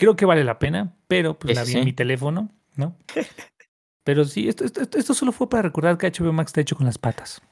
Creo 0.00 0.16
que 0.16 0.24
vale 0.24 0.44
la 0.44 0.58
pena, 0.58 0.96
pero 1.08 1.38
pues 1.38 1.54
la 1.54 1.62
vi 1.62 1.74
en 1.74 1.84
mi 1.84 1.92
teléfono, 1.92 2.48
¿no? 2.74 2.96
Pero 4.02 4.24
sí, 4.24 4.48
esto, 4.48 4.64
esto, 4.64 5.12
solo 5.12 5.30
fue 5.30 5.50
para 5.50 5.64
recordar 5.64 5.98
que 5.98 6.10
HBO 6.10 6.32
Max 6.32 6.48
está 6.48 6.62
hecho 6.62 6.74
con 6.74 6.86
las 6.86 6.96
patas. 6.96 7.42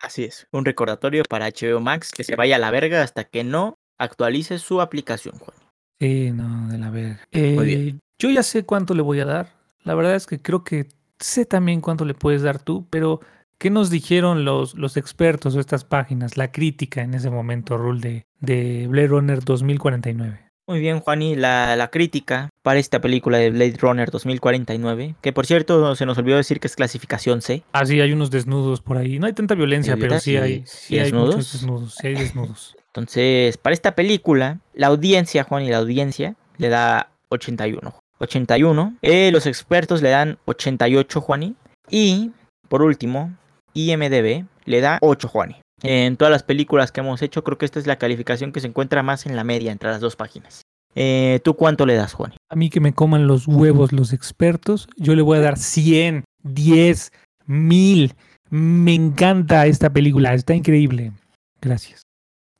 Así 0.00 0.22
es, 0.22 0.46
un 0.52 0.64
recordatorio 0.64 1.24
para 1.28 1.48
HBO 1.48 1.80
Max 1.80 2.12
que 2.12 2.22
se 2.22 2.36
vaya 2.36 2.54
a 2.54 2.60
la 2.60 2.70
verga 2.70 3.02
hasta 3.02 3.24
que 3.24 3.42
no 3.42 3.74
actualice 3.98 4.60
su 4.60 4.80
aplicación, 4.80 5.36
Juan. 5.40 5.56
Sí, 5.98 6.30
no, 6.30 6.68
de 6.68 6.78
la 6.78 6.90
verga. 6.90 7.26
Muy 7.32 7.66
bien. 7.66 7.88
Eh, 7.88 7.98
yo 8.16 8.30
ya 8.30 8.44
sé 8.44 8.64
cuánto 8.64 8.94
le 8.94 9.02
voy 9.02 9.18
a 9.18 9.24
dar. 9.24 9.56
La 9.82 9.96
verdad 9.96 10.14
es 10.14 10.28
que 10.28 10.40
creo 10.40 10.62
que 10.62 10.86
sé 11.18 11.46
también 11.46 11.80
cuánto 11.80 12.04
le 12.04 12.14
puedes 12.14 12.42
dar 12.42 12.60
tú, 12.60 12.86
pero 12.90 13.20
¿qué 13.58 13.70
nos 13.70 13.90
dijeron 13.90 14.44
los, 14.44 14.76
los 14.76 14.96
expertos 14.96 15.56
o 15.56 15.58
estas 15.60 15.84
páginas, 15.84 16.36
la 16.36 16.52
crítica 16.52 17.02
en 17.02 17.14
ese 17.14 17.28
momento, 17.28 17.76
Rule, 17.76 18.00
de, 18.00 18.26
de 18.38 18.86
Blade 18.86 19.08
Runner 19.08 19.44
2049? 19.44 20.47
Muy 20.68 20.80
bien, 20.80 21.00
Juani, 21.00 21.34
la, 21.34 21.76
la, 21.76 21.88
crítica 21.88 22.50
para 22.62 22.78
esta 22.78 23.00
película 23.00 23.38
de 23.38 23.48
Blade 23.48 23.78
Runner 23.78 24.10
2049, 24.10 25.14
que 25.22 25.32
por 25.32 25.46
cierto 25.46 25.96
se 25.96 26.04
nos 26.04 26.18
olvidó 26.18 26.36
decir 26.36 26.60
que 26.60 26.66
es 26.66 26.76
clasificación 26.76 27.40
C. 27.40 27.62
Ah, 27.72 27.86
sí, 27.86 27.98
hay 28.02 28.12
unos 28.12 28.30
desnudos 28.30 28.82
por 28.82 28.98
ahí. 28.98 29.18
No 29.18 29.26
hay 29.26 29.32
tanta 29.32 29.54
violencia, 29.54 29.96
pero 29.96 30.20
sí 30.20 30.36
hay, 30.36 30.64
sí 30.66 30.98
hay 30.98 31.10
muchos 31.10 31.54
desnudos. 31.54 31.94
Sí 31.94 32.08
hay 32.08 32.16
desnudos. 32.16 32.76
Entonces, 32.88 33.56
para 33.56 33.72
esta 33.72 33.94
película, 33.94 34.58
la 34.74 34.88
audiencia, 34.88 35.42
Juan, 35.44 35.62
y 35.62 35.70
la 35.70 35.78
audiencia 35.78 36.34
le 36.58 36.68
da 36.68 37.12
81. 37.30 37.94
81. 38.18 38.96
Eh, 39.00 39.30
los 39.32 39.46
expertos 39.46 40.02
le 40.02 40.10
dan 40.10 40.36
88, 40.44 41.22
Juani. 41.22 41.54
Y, 41.88 42.32
por 42.68 42.82
último, 42.82 43.34
IMDB 43.72 44.44
le 44.66 44.80
da 44.82 44.98
8, 45.00 45.28
Juani. 45.28 45.56
En 45.82 46.16
todas 46.16 46.32
las 46.32 46.42
películas 46.42 46.90
que 46.90 47.00
hemos 47.00 47.22
hecho, 47.22 47.44
creo 47.44 47.58
que 47.58 47.64
esta 47.64 47.78
es 47.78 47.86
la 47.86 47.96
calificación 47.96 48.52
que 48.52 48.60
se 48.60 48.66
encuentra 48.66 49.02
más 49.02 49.26
en 49.26 49.36
la 49.36 49.44
media 49.44 49.72
entre 49.72 49.90
las 49.90 50.00
dos 50.00 50.16
páginas. 50.16 50.62
Eh, 50.94 51.40
¿Tú 51.44 51.54
cuánto 51.54 51.86
le 51.86 51.94
das, 51.94 52.12
Juan? 52.14 52.34
A 52.48 52.56
mí 52.56 52.70
que 52.70 52.80
me 52.80 52.92
coman 52.92 53.26
los 53.26 53.46
huevos 53.46 53.92
los 53.92 54.12
expertos, 54.12 54.88
yo 54.96 55.14
le 55.14 55.22
voy 55.22 55.38
a 55.38 55.42
dar 55.42 55.56
100, 55.56 56.24
10, 56.42 57.12
1000. 57.46 58.14
Me 58.50 58.94
encanta 58.94 59.66
esta 59.66 59.90
película, 59.90 60.34
está 60.34 60.54
increíble. 60.54 61.12
Gracias. 61.60 62.02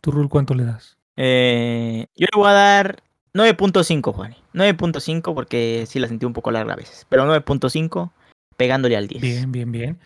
¿Tú, 0.01 0.13
Rul, 0.13 0.29
cuánto 0.29 0.55
le 0.55 0.65
das? 0.65 0.97
Eh, 1.17 2.07
yo 2.15 2.27
le 2.33 2.39
voy 2.39 2.49
a 2.49 2.53
dar 2.53 3.03
9.5, 3.35 4.13
Juan. 4.13 4.37
9.5 4.55 5.35
porque 5.35 5.85
sí 5.89 5.99
la 5.99 6.09
sentí 6.09 6.27
un 6.27 6.33
poco 6.33 6.51
larga 6.51 6.75
a 6.75 6.77
veces. 6.77 7.07
Pero 7.09 7.27
9.5 7.27 8.11
pegándole 8.57 8.97
al 8.97 9.09
10. 9.09 9.23
Bien, 9.23 9.53
bien, 9.53 9.73
bien. 9.73 9.99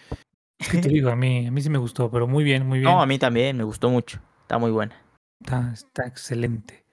¿Qué 0.71 0.79
te 0.79 0.89
digo? 0.89 1.11
A 1.11 1.17
mí, 1.17 1.47
a 1.47 1.51
mí 1.51 1.61
sí 1.61 1.71
me 1.71 1.79
gustó, 1.79 2.11
pero 2.11 2.27
muy 2.27 2.45
bien, 2.45 2.67
muy 2.67 2.79
bien. 2.79 2.91
No, 2.91 3.03
a 3.03 3.07
mí 3.07 3.19
también, 3.19 3.57
me 3.57 3.65
gustó 3.65 3.91
mucho. 3.91 4.21
Está 4.43 4.59
muy 4.59 4.71
buena. 4.71 4.97
Está, 5.41 5.73
está 5.73 6.07
excelente. 6.07 6.85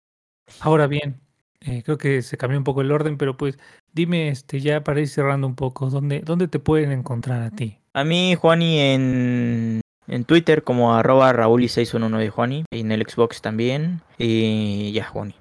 Ahora 0.61 0.87
bien, 0.87 1.21
eh, 1.61 1.83
creo 1.83 1.97
que 1.97 2.21
se 2.21 2.37
cambió 2.37 2.57
un 2.57 2.63
poco 2.63 2.81
el 2.81 2.91
orden, 2.91 3.17
pero 3.17 3.37
pues 3.37 3.57
dime, 3.93 4.29
este, 4.29 4.59
ya 4.59 4.83
para 4.83 5.01
ir 5.01 5.07
cerrando 5.07 5.45
un 5.47 5.55
poco, 5.55 5.89
¿dónde, 5.89 6.21
dónde 6.21 6.47
te 6.47 6.59
pueden 6.59 6.91
encontrar 6.91 7.43
a 7.43 7.51
ti? 7.51 7.79
A 7.93 8.03
mí, 8.03 8.35
Juani, 8.35 8.79
en 8.79 9.81
En 10.07 10.25
Twitter 10.25 10.63
como 10.63 10.95
arroba 10.95 11.33
Raúl619 11.33 12.29
Juani. 12.29 12.63
En 12.71 12.91
el 12.91 13.05
Xbox 13.07 13.41
también. 13.41 14.01
Y 14.17 14.91
ya, 14.93 15.05
Juani. 15.05 15.35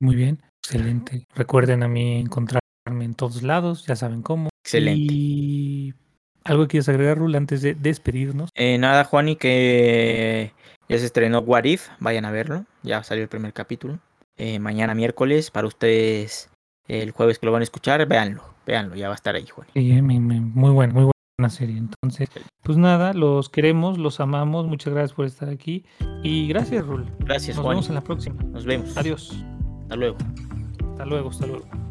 Muy 0.00 0.16
bien, 0.16 0.42
excelente. 0.62 1.26
Recuerden 1.34 1.82
a 1.82 1.88
mí 1.88 2.18
encontrarme 2.18 3.04
en 3.04 3.14
todos 3.14 3.42
lados, 3.42 3.86
ya 3.86 3.94
saben 3.94 4.22
cómo. 4.22 4.48
Excelente. 4.64 5.12
Y 5.12 5.77
algo 6.48 6.64
que 6.64 6.68
quieres 6.72 6.88
agregar, 6.88 7.18
Rul, 7.18 7.34
antes 7.34 7.62
de 7.62 7.74
despedirnos. 7.74 8.50
Eh, 8.54 8.78
nada, 8.78 9.04
Juani, 9.04 9.36
que 9.36 10.52
ya 10.88 10.98
se 10.98 11.04
estrenó 11.06 11.40
What 11.40 11.64
If. 11.64 11.88
Vayan 12.00 12.24
a 12.24 12.30
verlo. 12.30 12.64
Ya 12.82 13.02
salió 13.02 13.22
el 13.22 13.28
primer 13.28 13.52
capítulo. 13.52 13.98
Eh, 14.36 14.58
mañana 14.58 14.94
miércoles, 14.94 15.50
para 15.50 15.66
ustedes 15.66 16.48
el 16.86 17.10
jueves 17.10 17.38
que 17.38 17.46
lo 17.46 17.52
van 17.52 17.60
a 17.60 17.64
escuchar, 17.64 18.06
véanlo, 18.06 18.42
véanlo, 18.66 18.94
ya 18.94 19.08
va 19.08 19.14
a 19.14 19.16
estar 19.16 19.34
ahí, 19.34 19.46
Juan. 19.46 19.66
Sí, 19.74 20.00
muy, 20.00 20.18
muy 20.20 20.70
buena, 20.70 20.94
muy 20.94 21.10
buena 21.38 21.50
serie. 21.50 21.76
Entonces, 21.76 22.28
pues 22.62 22.78
nada, 22.78 23.12
los 23.12 23.48
queremos, 23.48 23.98
los 23.98 24.20
amamos, 24.20 24.66
muchas 24.66 24.94
gracias 24.94 25.12
por 25.14 25.26
estar 25.26 25.48
aquí 25.48 25.84
y 26.22 26.48
gracias, 26.48 26.86
Rul. 26.86 27.04
Gracias, 27.18 27.56
Nos 27.56 27.64
Juan. 27.64 27.76
vemos 27.76 27.88
en 27.88 27.94
la 27.96 28.00
próxima. 28.00 28.42
Nos 28.44 28.64
vemos. 28.64 28.96
Adiós. 28.96 29.44
Hasta 29.82 29.96
luego. 29.96 30.16
Hasta 30.92 31.04
luego, 31.04 31.30
hasta 31.30 31.46
luego. 31.46 31.87